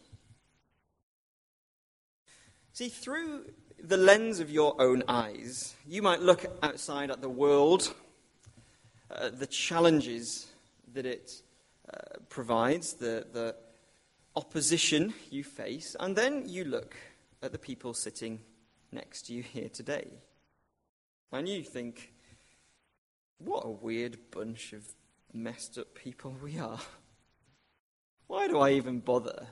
See, 2.76 2.90
through 2.90 3.46
the 3.82 3.96
lens 3.96 4.38
of 4.38 4.50
your 4.50 4.78
own 4.78 5.02
eyes, 5.08 5.74
you 5.86 6.02
might 6.02 6.20
look 6.20 6.44
outside 6.62 7.10
at 7.10 7.22
the 7.22 7.30
world, 7.30 7.94
uh, 9.10 9.30
the 9.30 9.46
challenges 9.46 10.48
that 10.92 11.06
it 11.06 11.40
uh, 11.90 12.18
provides, 12.28 12.92
the, 12.92 13.26
the 13.32 13.56
opposition 14.34 15.14
you 15.30 15.42
face, 15.42 15.96
and 15.98 16.14
then 16.14 16.46
you 16.46 16.64
look 16.64 16.94
at 17.42 17.50
the 17.50 17.58
people 17.58 17.94
sitting 17.94 18.40
next 18.92 19.22
to 19.28 19.32
you 19.32 19.42
here 19.42 19.70
today. 19.70 20.08
And 21.32 21.48
you 21.48 21.62
think, 21.62 22.12
what 23.38 23.64
a 23.64 23.70
weird 23.70 24.18
bunch 24.30 24.74
of 24.74 24.84
messed 25.32 25.78
up 25.78 25.94
people 25.94 26.36
we 26.42 26.58
are. 26.58 26.80
Why 28.26 28.48
do 28.48 28.58
I 28.58 28.72
even 28.72 29.00
bother? 29.00 29.46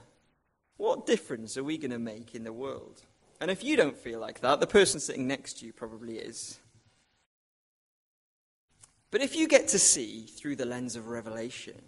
What 0.76 1.06
difference 1.06 1.56
are 1.56 1.64
we 1.64 1.78
going 1.78 1.90
to 1.90 1.98
make 1.98 2.34
in 2.34 2.44
the 2.44 2.52
world? 2.52 3.00
And 3.40 3.50
if 3.50 3.62
you 3.64 3.76
don't 3.76 3.96
feel 3.96 4.20
like 4.20 4.40
that, 4.40 4.60
the 4.60 4.66
person 4.66 5.00
sitting 5.00 5.26
next 5.26 5.58
to 5.58 5.66
you 5.66 5.72
probably 5.72 6.18
is. 6.18 6.58
But 9.10 9.22
if 9.22 9.36
you 9.36 9.46
get 9.46 9.68
to 9.68 9.78
see 9.78 10.22
through 10.22 10.56
the 10.56 10.64
lens 10.64 10.96
of 10.96 11.08
Revelation, 11.08 11.80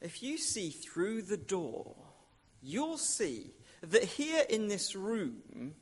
if 0.00 0.22
you 0.22 0.36
see 0.36 0.70
through 0.70 1.22
the 1.22 1.36
door, 1.36 1.94
you'll 2.60 2.98
see 2.98 3.52
that 3.82 4.04
here 4.04 4.44
in 4.48 4.68
this 4.68 4.96
room 4.96 5.74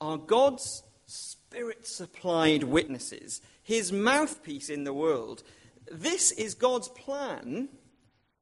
are 0.00 0.18
God's 0.18 0.82
spirit 1.06 1.86
supplied 1.86 2.64
witnesses, 2.64 3.40
his 3.62 3.92
mouthpiece 3.92 4.68
in 4.68 4.84
the 4.84 4.92
world. 4.92 5.42
This 5.90 6.32
is 6.32 6.54
God's 6.54 6.88
plan 6.88 7.68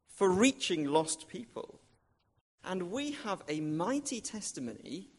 for 0.08 0.30
reaching 0.30 0.86
lost 0.86 1.28
people. 1.28 1.80
And 2.66 2.90
we 2.90 3.12
have 3.24 3.42
a 3.48 3.60
mighty 3.60 4.20
testimony 4.20 5.10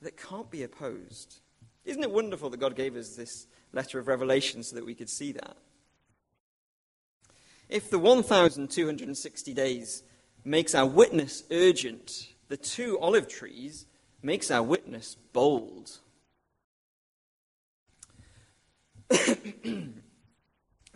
that 0.00 0.16
can't 0.16 0.50
be 0.50 0.62
opposed. 0.62 1.40
Isn't 1.84 2.02
it 2.02 2.10
wonderful 2.10 2.50
that 2.50 2.60
God 2.60 2.76
gave 2.76 2.96
us 2.96 3.16
this 3.16 3.46
letter 3.72 3.98
of 3.98 4.06
Revelation 4.06 4.62
so 4.62 4.76
that 4.76 4.86
we 4.86 4.94
could 4.94 5.08
see 5.10 5.32
that? 5.32 5.56
If 7.68 7.90
the 7.90 7.98
1,260 7.98 9.54
days 9.54 10.02
makes 10.44 10.74
our 10.74 10.86
witness 10.86 11.42
urgent, 11.50 12.28
the 12.48 12.56
two 12.56 12.98
olive 13.00 13.28
trees 13.28 13.86
makes 14.22 14.50
our 14.50 14.62
witness 14.62 15.16
bold. 15.32 15.98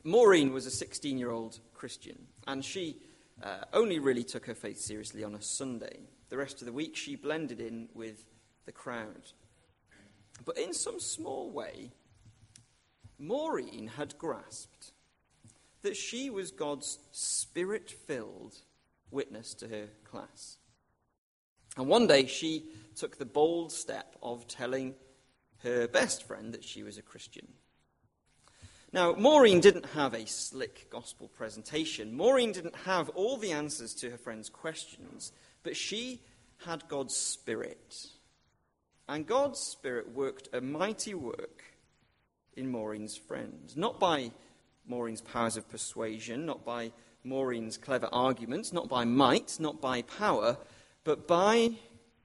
Maureen 0.04 0.52
was 0.52 0.66
a 0.66 0.70
16 0.70 1.18
year 1.18 1.30
old 1.30 1.60
Christian, 1.74 2.26
and 2.46 2.64
she 2.64 2.96
uh, 3.42 3.64
only 3.72 3.98
really 3.98 4.24
took 4.24 4.46
her 4.46 4.54
faith 4.54 4.78
seriously 4.78 5.24
on 5.24 5.34
a 5.34 5.42
Sunday. 5.42 6.00
The 6.28 6.36
rest 6.36 6.60
of 6.60 6.66
the 6.66 6.72
week, 6.72 6.96
she 6.96 7.16
blended 7.16 7.60
in 7.60 7.88
with 7.94 8.24
the 8.66 8.72
crowd. 8.72 9.32
But 10.44 10.58
in 10.58 10.72
some 10.72 10.98
small 10.98 11.50
way, 11.50 11.92
Maureen 13.18 13.88
had 13.96 14.18
grasped 14.18 14.92
that 15.82 15.96
she 15.96 16.30
was 16.30 16.50
God's 16.50 16.98
spirit 17.10 17.90
filled 17.90 18.56
witness 19.10 19.54
to 19.54 19.68
her 19.68 19.88
class. 20.04 20.56
And 21.76 21.86
one 21.86 22.06
day 22.06 22.26
she 22.26 22.64
took 22.96 23.18
the 23.18 23.24
bold 23.24 23.72
step 23.72 24.16
of 24.22 24.46
telling 24.46 24.94
her 25.62 25.86
best 25.88 26.26
friend 26.26 26.52
that 26.52 26.64
she 26.64 26.82
was 26.82 26.98
a 26.98 27.02
Christian. 27.02 27.48
Now, 28.92 29.14
Maureen 29.14 29.61
didn't 29.61 29.87
have 29.87 30.12
a 30.12 30.26
slick 30.26 30.90
gospel 30.90 31.28
presentation. 31.28 32.14
Maureen 32.14 32.52
didn't 32.52 32.76
have 32.85 33.09
all 33.11 33.38
the 33.38 33.52
answers 33.52 33.94
to 33.94 34.11
her 34.11 34.18
friend's 34.18 34.50
questions, 34.50 35.33
but 35.62 35.76
she 35.76 36.20
had 36.66 36.88
God's 36.88 37.16
Spirit. 37.16 38.09
And 39.09 39.26
God's 39.26 39.61
Spirit 39.61 40.14
worked 40.14 40.50
a 40.52 40.61
mighty 40.61 41.14
work 41.14 41.62
in 42.55 42.70
Maureen's 42.70 43.16
friend. 43.16 43.72
Not 43.76 43.98
by 43.98 44.31
Maureen's 44.87 45.22
powers 45.22 45.57
of 45.57 45.70
persuasion, 45.70 46.44
not 46.44 46.62
by 46.62 46.92
Maureen's 47.24 47.78
clever 47.78 48.11
arguments, 48.12 48.74
not 48.74 48.90
by 48.90 49.05
might, 49.07 49.57
not 49.59 49.81
by 49.81 50.02
power, 50.02 50.59
but 51.02 51.26
by 51.26 51.70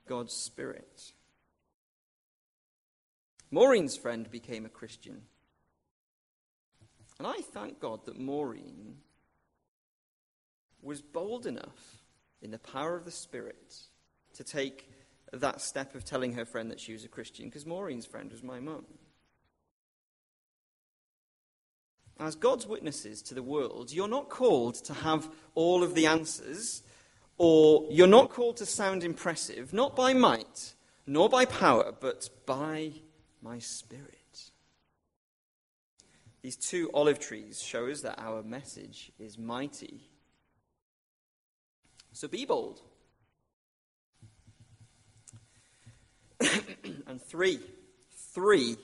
God's 0.05 0.33
Spirit. 0.33 1.13
Maureen's 3.51 3.95
friend 3.95 4.29
became 4.29 4.65
a 4.65 4.69
Christian. 4.69 5.21
And 7.19 7.27
I 7.27 7.41
thank 7.41 7.79
God 7.79 8.05
that 8.05 8.19
Maureen 8.19 8.97
was 10.81 11.01
bold 11.01 11.45
enough 11.45 12.03
in 12.41 12.51
the 12.51 12.59
power 12.59 12.95
of 12.95 13.05
the 13.05 13.11
Spirit 13.11 13.75
to 14.35 14.43
take 14.43 14.91
that 15.33 15.59
step 15.61 15.95
of 15.95 16.05
telling 16.05 16.33
her 16.33 16.45
friend 16.45 16.69
that 16.71 16.79
she 16.79 16.93
was 16.93 17.03
a 17.03 17.09
Christian, 17.09 17.45
because 17.45 17.65
Maureen's 17.65 18.05
friend 18.05 18.31
was 18.31 18.43
my 18.43 18.59
mum. 18.59 18.85
As 22.19 22.35
God's 22.35 22.65
witnesses 22.65 23.21
to 23.23 23.33
the 23.33 23.43
world, 23.43 23.91
you're 23.91 24.07
not 24.07 24.29
called 24.29 24.75
to 24.85 24.93
have 24.93 25.27
all 25.55 25.83
of 25.83 25.95
the 25.95 26.05
answers, 26.05 26.83
or 27.37 27.87
you're 27.91 28.07
not 28.07 28.29
called 28.29 28.57
to 28.57 28.65
sound 28.65 29.03
impressive, 29.03 29.73
not 29.73 29.95
by 29.95 30.13
might, 30.13 30.73
nor 31.05 31.29
by 31.29 31.45
power, 31.45 31.93
but 31.99 32.29
by 32.45 32.91
my 33.41 33.59
Spirit. 33.59 34.16
These 36.47 36.55
two 36.55 36.89
olive 36.93 37.19
trees 37.19 37.61
show 37.61 37.89
us 37.89 37.99
that 37.99 38.17
our 38.17 38.41
message 38.41 39.11
is 39.19 39.37
mighty. 39.37 39.99
So 42.13 42.29
be 42.29 42.45
bold. 42.45 42.79
and 47.05 47.21
three, 47.21 47.59
three 48.33 48.77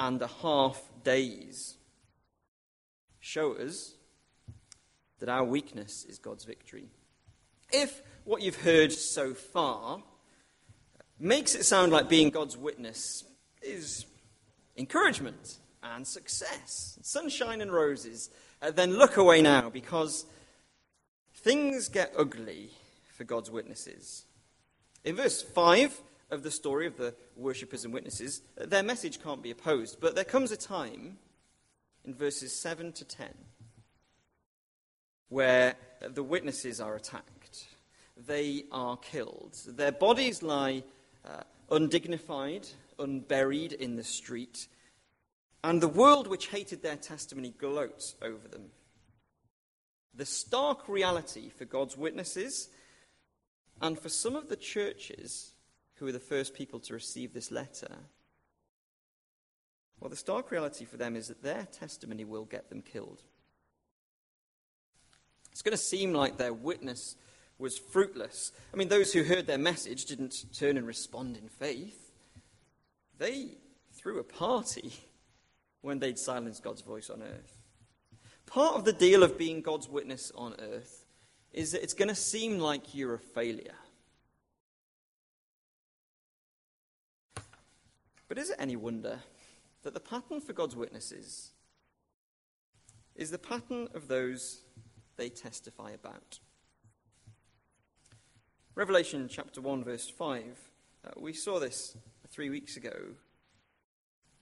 and 0.00 0.20
a 0.20 0.26
half 0.26 0.82
days 1.04 1.76
show 3.20 3.52
us 3.52 3.94
that 5.20 5.28
our 5.28 5.44
weakness 5.44 6.04
is 6.08 6.18
God's 6.18 6.42
victory. 6.44 6.88
If 7.72 8.02
what 8.24 8.42
you've 8.42 8.62
heard 8.62 8.90
so 8.92 9.32
far 9.32 10.02
makes 11.20 11.54
it 11.54 11.64
sound 11.64 11.92
like 11.92 12.08
being 12.08 12.30
God's 12.30 12.56
witness 12.56 13.22
is 13.62 14.06
encouragement 14.76 15.58
and 15.94 16.06
success, 16.06 16.98
sunshine 17.02 17.60
and 17.60 17.72
roses, 17.72 18.30
uh, 18.62 18.70
then 18.70 18.96
look 18.96 19.16
away 19.16 19.42
now 19.42 19.70
because 19.70 20.26
things 21.34 21.88
get 21.88 22.12
ugly 22.16 22.70
for 23.16 23.24
God's 23.24 23.50
witnesses. 23.50 24.24
In 25.04 25.16
verse 25.16 25.42
5 25.42 26.00
of 26.30 26.42
the 26.42 26.50
story 26.50 26.86
of 26.86 26.96
the 26.96 27.14
worshippers 27.36 27.84
and 27.84 27.94
witnesses, 27.94 28.42
uh, 28.60 28.66
their 28.66 28.82
message 28.82 29.22
can't 29.22 29.42
be 29.42 29.50
opposed, 29.50 30.00
but 30.00 30.14
there 30.14 30.24
comes 30.24 30.50
a 30.50 30.56
time 30.56 31.18
in 32.04 32.14
verses 32.14 32.52
7 32.52 32.92
to 32.92 33.04
10 33.04 33.28
where 35.28 35.74
the 36.00 36.22
witnesses 36.22 36.80
are 36.80 36.94
attacked. 36.94 37.66
They 38.26 38.64
are 38.72 38.96
killed. 38.96 39.56
Their 39.66 39.92
bodies 39.92 40.42
lie 40.42 40.82
uh, 41.24 41.40
undignified, 41.70 42.68
unburied 42.98 43.72
in 43.72 43.96
the 43.96 44.04
street, 44.04 44.68
and 45.62 45.80
the 45.80 45.88
world 45.88 46.26
which 46.26 46.48
hated 46.48 46.82
their 46.82 46.96
testimony 46.96 47.50
gloats 47.50 48.14
over 48.22 48.48
them. 48.48 48.70
The 50.14 50.24
stark 50.26 50.88
reality 50.88 51.50
for 51.50 51.64
God's 51.64 51.96
witnesses 51.96 52.68
and 53.80 53.98
for 53.98 54.08
some 54.08 54.36
of 54.36 54.48
the 54.48 54.56
churches 54.56 55.52
who 55.94 56.06
were 56.06 56.12
the 56.12 56.20
first 56.20 56.54
people 56.54 56.80
to 56.80 56.94
receive 56.94 57.34
this 57.34 57.50
letter, 57.50 57.94
well, 60.00 60.10
the 60.10 60.16
stark 60.16 60.50
reality 60.50 60.84
for 60.84 60.96
them 60.96 61.16
is 61.16 61.28
that 61.28 61.42
their 61.42 61.66
testimony 61.72 62.24
will 62.24 62.44
get 62.44 62.68
them 62.68 62.82
killed. 62.82 63.22
It's 65.52 65.62
going 65.62 65.72
to 65.72 65.78
seem 65.78 66.12
like 66.12 66.36
their 66.36 66.52
witness 66.52 67.16
was 67.58 67.78
fruitless. 67.78 68.52
I 68.72 68.76
mean, 68.76 68.88
those 68.88 69.12
who 69.12 69.22
heard 69.24 69.46
their 69.46 69.58
message 69.58 70.04
didn't 70.04 70.34
turn 70.54 70.76
and 70.76 70.86
respond 70.86 71.38
in 71.38 71.48
faith. 71.48 72.12
They 73.18 73.56
threw 73.94 74.18
a 74.18 74.24
party 74.24 74.92
when 75.86 76.00
they'd 76.00 76.18
silenced 76.18 76.64
God's 76.64 76.82
voice 76.82 77.10
on 77.10 77.22
earth. 77.22 77.54
Part 78.44 78.74
of 78.74 78.84
the 78.84 78.92
deal 78.92 79.22
of 79.22 79.38
being 79.38 79.62
God's 79.62 79.88
witness 79.88 80.32
on 80.34 80.56
earth 80.58 81.06
is 81.52 81.70
that 81.70 81.82
it's 81.84 81.94
going 81.94 82.08
to 82.08 82.14
seem 82.14 82.58
like 82.58 82.92
you're 82.92 83.14
a 83.14 83.20
failure. 83.20 83.76
But 88.28 88.36
is 88.36 88.50
it 88.50 88.56
any 88.58 88.74
wonder 88.74 89.20
that 89.84 89.94
the 89.94 90.00
pattern 90.00 90.40
for 90.40 90.52
God's 90.52 90.74
witnesses 90.74 91.52
is 93.14 93.30
the 93.30 93.38
pattern 93.38 93.86
of 93.94 94.08
those 94.08 94.62
they 95.16 95.28
testify 95.28 95.92
about? 95.92 96.40
Revelation 98.74 99.28
chapter 99.30 99.60
1, 99.60 99.84
verse 99.84 100.10
5, 100.10 100.42
uh, 101.04 101.10
we 101.16 101.32
saw 101.32 101.60
this 101.60 101.96
three 102.28 102.50
weeks 102.50 102.76
ago. 102.76 103.14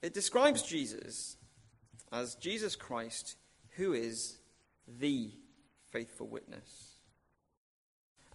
It 0.04 0.12
describes 0.12 0.60
Jesus 0.60 1.38
as 2.12 2.34
Jesus 2.34 2.76
Christ, 2.76 3.36
who 3.76 3.94
is 3.94 4.36
the 4.86 5.30
faithful 5.90 6.26
witness. 6.26 6.98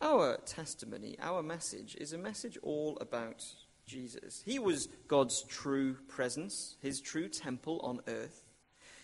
Our 0.02 0.38
testimony, 0.38 1.16
our 1.22 1.44
message, 1.44 1.96
is 2.02 2.12
a 2.12 2.18
message 2.18 2.58
all 2.64 2.98
about 3.00 3.46
Jesus. 3.86 4.42
He 4.44 4.58
was 4.58 4.88
God's 5.08 5.44
true 5.44 5.98
presence, 6.08 6.76
his 6.82 7.02
true 7.02 7.30
temple 7.30 7.80
on 7.84 8.00
earth. 8.08 8.50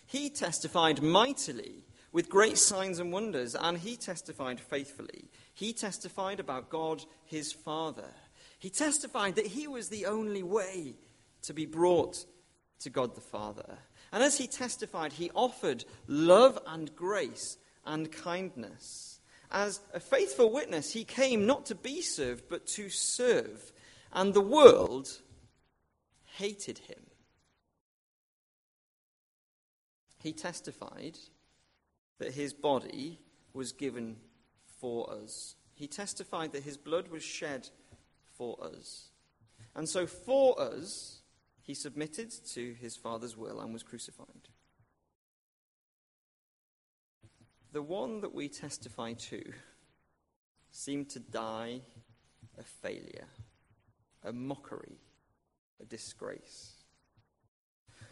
He 0.04 0.28
testified 0.28 1.00
mightily 1.00 1.84
with 2.10 2.28
great 2.28 2.58
signs 2.58 2.98
and 2.98 3.12
wonders, 3.12 3.54
and 3.54 3.78
he 3.78 3.94
testified 3.94 4.58
faithfully. 4.58 5.30
He 5.54 5.72
testified 5.72 6.40
about 6.40 6.70
God, 6.70 7.04
his 7.26 7.52
Father. 7.52 8.10
He 8.58 8.70
testified 8.70 9.36
that 9.36 9.46
he 9.46 9.68
was 9.68 9.88
the 9.88 10.06
only 10.06 10.42
way 10.42 10.96
to 11.42 11.54
be 11.54 11.64
brought 11.64 12.26
to 12.80 12.90
God 12.90 13.14
the 13.14 13.20
Father. 13.20 13.78
And 14.12 14.22
as 14.22 14.38
he 14.38 14.46
testified, 14.46 15.14
he 15.14 15.30
offered 15.34 15.84
love 16.06 16.58
and 16.66 16.94
grace 16.94 17.58
and 17.84 18.10
kindness. 18.10 19.20
As 19.50 19.80
a 19.94 20.00
faithful 20.00 20.52
witness, 20.52 20.92
he 20.92 21.04
came 21.04 21.46
not 21.46 21.66
to 21.66 21.74
be 21.74 22.02
served, 22.02 22.44
but 22.48 22.66
to 22.68 22.88
serve. 22.88 23.72
And 24.12 24.34
the 24.34 24.40
world 24.40 25.08
hated 26.24 26.78
him. 26.78 27.00
He 30.22 30.32
testified 30.32 31.18
that 32.18 32.32
his 32.32 32.52
body 32.52 33.20
was 33.52 33.72
given 33.72 34.16
for 34.80 35.10
us. 35.12 35.54
He 35.74 35.86
testified 35.86 36.52
that 36.52 36.64
his 36.64 36.76
blood 36.76 37.08
was 37.08 37.22
shed 37.22 37.68
for 38.36 38.56
us. 38.62 39.10
And 39.74 39.88
so, 39.88 40.06
for 40.06 40.60
us, 40.60 41.20
he 41.66 41.74
submitted 41.74 42.30
to 42.52 42.74
his 42.74 42.96
Father's 42.96 43.36
will 43.36 43.60
and 43.60 43.72
was 43.72 43.82
crucified. 43.82 44.48
The 47.72 47.82
one 47.82 48.20
that 48.20 48.32
we 48.32 48.48
testify 48.48 49.14
to 49.14 49.42
seemed 50.70 51.10
to 51.10 51.18
die 51.18 51.80
a 52.58 52.62
failure, 52.62 53.26
a 54.24 54.32
mockery, 54.32 54.98
a 55.82 55.84
disgrace. 55.84 56.72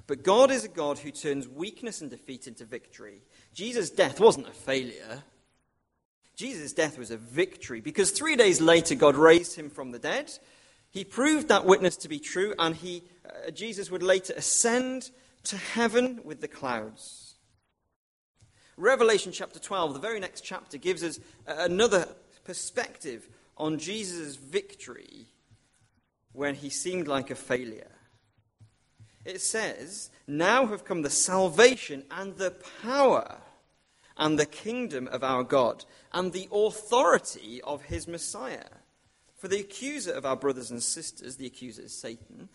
But 0.06 0.24
God 0.24 0.50
is 0.50 0.64
a 0.64 0.68
God 0.68 0.98
who 0.98 1.10
turns 1.10 1.48
weakness 1.48 2.00
and 2.00 2.10
defeat 2.10 2.46
into 2.46 2.64
victory. 2.64 3.22
Jesus' 3.54 3.88
death 3.88 4.20
wasn't 4.20 4.48
a 4.48 4.52
failure. 4.52 5.22
Jesus' 6.36 6.72
death 6.72 6.98
was 6.98 7.10
a 7.10 7.16
victory 7.16 7.80
because 7.80 8.10
three 8.10 8.36
days 8.36 8.60
later 8.60 8.96
God 8.96 9.14
raised 9.14 9.56
him 9.56 9.70
from 9.70 9.92
the 9.92 9.98
dead. 9.98 10.30
He 10.94 11.02
proved 11.02 11.48
that 11.48 11.64
witness 11.64 11.96
to 11.98 12.08
be 12.08 12.20
true, 12.20 12.54
and 12.56 12.76
he, 12.76 13.02
uh, 13.26 13.50
Jesus 13.50 13.90
would 13.90 14.04
later 14.04 14.32
ascend 14.36 15.10
to 15.42 15.56
heaven 15.56 16.20
with 16.22 16.40
the 16.40 16.46
clouds. 16.46 17.34
Revelation 18.76 19.32
chapter 19.32 19.58
12, 19.58 19.94
the 19.94 19.98
very 19.98 20.20
next 20.20 20.42
chapter, 20.42 20.78
gives 20.78 21.02
us 21.02 21.18
another 21.48 22.06
perspective 22.44 23.28
on 23.56 23.76
Jesus' 23.76 24.36
victory 24.36 25.26
when 26.32 26.54
he 26.54 26.70
seemed 26.70 27.08
like 27.08 27.28
a 27.28 27.34
failure. 27.34 27.90
It 29.24 29.40
says, 29.40 30.10
Now 30.28 30.66
have 30.66 30.84
come 30.84 31.02
the 31.02 31.10
salvation 31.10 32.04
and 32.08 32.36
the 32.36 32.54
power 32.82 33.38
and 34.16 34.38
the 34.38 34.46
kingdom 34.46 35.08
of 35.08 35.24
our 35.24 35.42
God 35.42 35.84
and 36.12 36.32
the 36.32 36.48
authority 36.52 37.60
of 37.62 37.82
his 37.82 38.06
Messiah. 38.06 38.83
For 39.44 39.48
the 39.48 39.60
accuser 39.60 40.12
of 40.12 40.24
our 40.24 40.36
brothers 40.36 40.70
and 40.70 40.82
sisters, 40.82 41.36
the 41.36 41.44
accuser 41.44 41.82
is 41.82 41.92
Satan, 41.92 42.48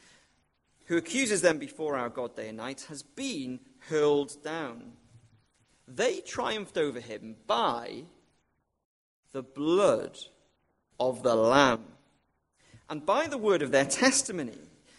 who 0.86 0.98
accuses 0.98 1.44
them 1.44 1.60
before 1.60 1.96
our 1.96 2.10
God 2.10 2.36
day 2.36 2.48
and 2.48 2.58
night, 2.58 2.88
has 2.90 3.04
been 3.04 3.60
hurled 3.90 4.44
down. 4.44 4.94
They 5.88 6.20
triumphed 6.22 6.80
over 6.80 7.00
him 7.00 7.36
by 7.46 8.06
the 9.34 9.44
blood 9.44 10.18
of 11.00 11.22
the 11.22 11.36
Lamb 11.36 11.84
and 12.90 13.06
by 13.06 13.28
the 13.28 13.38
word 13.38 13.62
of 13.62 13.70
their 13.70 13.86
testimony. 13.86 14.58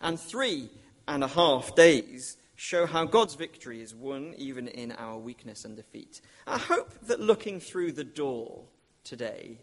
And 0.00 0.18
three 0.18 0.70
and 1.08 1.24
a 1.24 1.28
half 1.28 1.74
days 1.74 2.36
show 2.56 2.86
how 2.86 3.04
God's 3.04 3.34
victory 3.34 3.80
is 3.80 3.94
won 3.94 4.34
even 4.36 4.68
in 4.68 4.92
our 4.92 5.18
weakness 5.18 5.64
and 5.64 5.76
defeat. 5.76 6.20
I 6.46 6.58
hope 6.58 6.92
that 7.06 7.20
looking 7.20 7.60
through 7.60 7.92
the 7.92 8.04
door 8.04 8.64
today 9.02 9.58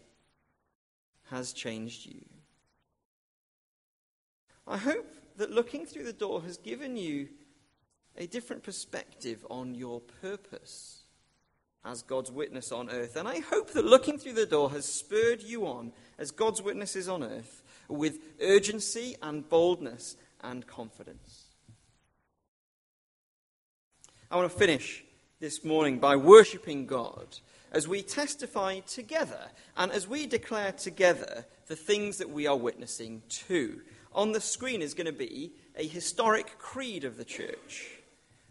has 1.29 1.53
changed 1.53 2.05
you. 2.05 2.21
I 4.67 4.77
hope 4.77 5.07
that 5.37 5.51
looking 5.51 5.85
through 5.85 6.03
the 6.03 6.13
door 6.13 6.41
has 6.41 6.57
given 6.57 6.97
you 6.97 7.29
a 8.17 8.27
different 8.27 8.63
perspective 8.63 9.45
on 9.49 9.73
your 9.73 10.01
purpose 10.21 11.00
as 11.83 12.01
God's 12.01 12.31
witness 12.31 12.71
on 12.71 12.89
earth. 12.89 13.15
And 13.15 13.27
I 13.27 13.39
hope 13.39 13.71
that 13.71 13.85
looking 13.85 14.17
through 14.17 14.33
the 14.33 14.45
door 14.45 14.69
has 14.71 14.85
spurred 14.85 15.41
you 15.41 15.65
on 15.65 15.91
as 16.17 16.31
God's 16.31 16.61
witnesses 16.61 17.09
on 17.09 17.23
earth 17.23 17.63
with 17.87 18.19
urgency 18.41 19.15
and 19.21 19.47
boldness 19.47 20.15
and 20.41 20.65
confidence. 20.67 21.45
I 24.29 24.37
want 24.37 24.51
to 24.51 24.57
finish 24.57 25.03
this 25.39 25.63
morning 25.63 25.99
by 25.99 26.15
worshipping 26.15 26.85
God 26.85 27.39
as 27.71 27.87
we 27.87 28.01
testify 28.01 28.79
together 28.79 29.49
and 29.75 29.91
as 29.91 30.07
we 30.07 30.27
declare 30.27 30.71
together 30.71 31.45
the 31.67 31.75
things 31.75 32.17
that 32.17 32.29
we 32.29 32.47
are 32.47 32.57
witnessing 32.57 33.23
to 33.29 33.81
on 34.13 34.31
the 34.31 34.41
screen 34.41 34.81
is 34.81 34.93
going 34.93 35.05
to 35.05 35.11
be 35.11 35.53
a 35.75 35.87
historic 35.87 36.57
creed 36.57 37.03
of 37.03 37.17
the 37.17 37.25
church. 37.25 37.89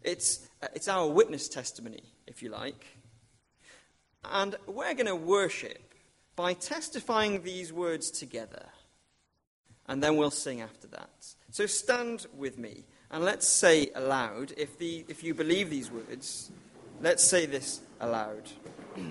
It's, 0.02 0.48
uh, 0.62 0.68
it's 0.74 0.88
our 0.88 1.06
witness 1.08 1.48
testimony, 1.48 2.02
if 2.26 2.42
you 2.42 2.48
like. 2.48 2.86
And 4.24 4.56
we're 4.66 4.94
going 4.94 5.06
to 5.06 5.16
worship 5.16 5.94
by 6.36 6.54
testifying 6.54 7.42
these 7.42 7.72
words 7.72 8.10
together. 8.10 8.66
And 9.86 10.02
then 10.02 10.16
we'll 10.16 10.30
sing 10.30 10.60
after 10.60 10.86
that. 10.88 11.10
So 11.50 11.66
stand 11.66 12.26
with 12.36 12.58
me 12.58 12.84
and 13.10 13.24
let's 13.24 13.48
say 13.48 13.90
aloud, 13.94 14.52
if, 14.56 14.78
the, 14.78 15.04
if 15.08 15.24
you 15.24 15.34
believe 15.34 15.68
these 15.68 15.90
words, 15.90 16.50
let's 17.00 17.24
say 17.24 17.46
this 17.46 17.80
aloud. 18.00 18.50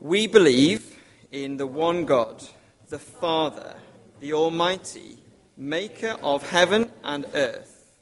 we 0.00 0.26
believe 0.26 0.96
in 1.32 1.56
the 1.56 1.66
one 1.66 2.04
God, 2.04 2.44
the 2.88 2.98
Father 2.98 3.74
the 4.20 4.32
Almighty, 4.32 5.18
maker 5.56 6.16
of 6.22 6.48
heaven 6.50 6.90
and 7.04 7.26
earth, 7.34 7.96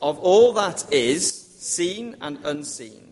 of 0.00 0.18
all 0.18 0.52
that 0.52 0.92
is, 0.92 1.32
seen 1.32 2.16
and 2.20 2.38
unseen. 2.44 3.11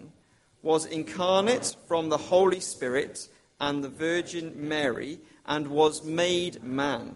was 0.61 0.85
incarnate 0.85 1.75
from 1.87 2.09
the 2.09 2.17
Holy 2.17 2.59
Spirit 2.59 3.27
and 3.59 3.83
the 3.83 3.89
Virgin 3.89 4.53
Mary, 4.55 5.19
and 5.45 5.67
was 5.67 6.03
made 6.03 6.63
man. 6.63 7.15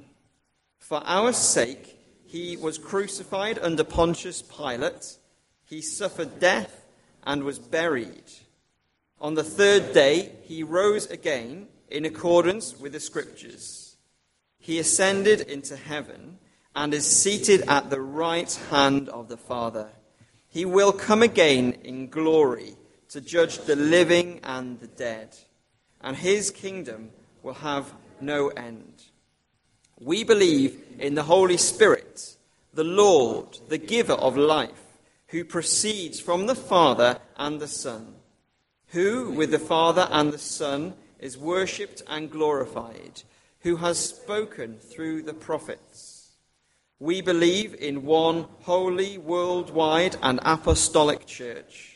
For 0.77 1.01
our 1.05 1.34
sake, 1.34 1.99
he 2.25 2.58
was 2.58 2.77
crucified 2.77 3.58
under 3.60 3.84
Pontius 3.84 4.41
Pilate. 4.41 5.17
He 5.63 5.81
suffered 5.81 6.39
death 6.39 6.86
and 7.23 7.43
was 7.43 7.58
buried. 7.58 8.31
On 9.19 9.34
the 9.34 9.43
third 9.43 9.93
day, 9.93 10.34
he 10.43 10.62
rose 10.62 11.08
again 11.08 11.67
in 11.89 12.05
accordance 12.05 12.79
with 12.79 12.93
the 12.93 12.99
Scriptures 12.99 13.86
he 14.65 14.79
ascended 14.79 15.41
into 15.41 15.75
heaven 15.75 16.39
and 16.75 16.91
is 16.91 17.05
seated 17.05 17.62
at 17.67 17.91
the 17.91 18.01
right 18.01 18.51
hand 18.71 19.08
of 19.10 19.27
the 19.27 19.38
Father. 19.38 19.89
He 20.47 20.65
will 20.65 20.91
come 20.91 21.21
again 21.21 21.73
in 21.84 22.10
glory 22.10 22.75
to 23.09 23.21
judge 23.21 23.59
the 23.59 23.75
living 23.75 24.39
and 24.43 24.79
the 24.79 24.87
dead, 24.87 25.35
and 26.01 26.17
his 26.17 26.51
kingdom 26.51 27.11
will 27.43 27.53
have 27.53 27.93
no 28.21 28.49
end. 28.49 29.03
We 29.99 30.23
believe 30.23 30.81
in 30.99 31.15
the 31.15 31.23
Holy 31.23 31.57
Spirit, 31.57 32.35
the 32.73 32.83
Lord, 32.83 33.59
the 33.69 33.77
giver 33.77 34.13
of 34.13 34.37
life, 34.37 34.99
who 35.27 35.45
proceeds 35.45 36.19
from 36.19 36.45
the 36.45 36.55
Father 36.55 37.19
and 37.37 37.59
the 37.59 37.67
Son, 37.67 38.15
who, 38.87 39.31
with 39.31 39.51
the 39.51 39.59
Father 39.59 40.07
and 40.11 40.31
the 40.31 40.37
Son, 40.37 40.93
is 41.19 41.37
worshipped 41.37 42.01
and 42.07 42.31
glorified 42.31 43.23
who 43.65 43.77
has 43.77 43.97
spoken 43.97 44.77
through 44.77 45.23
the 45.23 45.33
prophets. 45.33 46.33
We 46.99 47.21
believe 47.21 47.73
in 47.73 48.05
one 48.05 48.45
holy, 48.61 49.17
worldwide, 49.17 50.17
and 50.21 50.39
apostolic 50.43 51.25
church. 51.25 51.94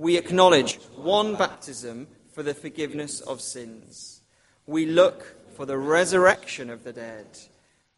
We 0.00 0.16
acknowledge 0.16 0.76
one 0.96 1.34
baptism 1.34 2.06
for 2.32 2.42
the 2.42 2.54
forgiveness 2.54 3.20
of 3.20 3.42
sins. 3.42 4.22
We 4.66 4.86
look 4.86 5.36
for 5.54 5.66
the 5.66 5.76
resurrection 5.76 6.70
of 6.70 6.84
the 6.84 6.94
dead 6.94 7.26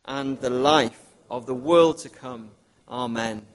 and 0.04 0.40
the 0.40 0.50
life 0.50 0.98
of 1.30 1.46
the 1.46 1.54
world 1.54 1.98
to 1.98 2.08
come. 2.08 2.50
Amen. 2.88 3.46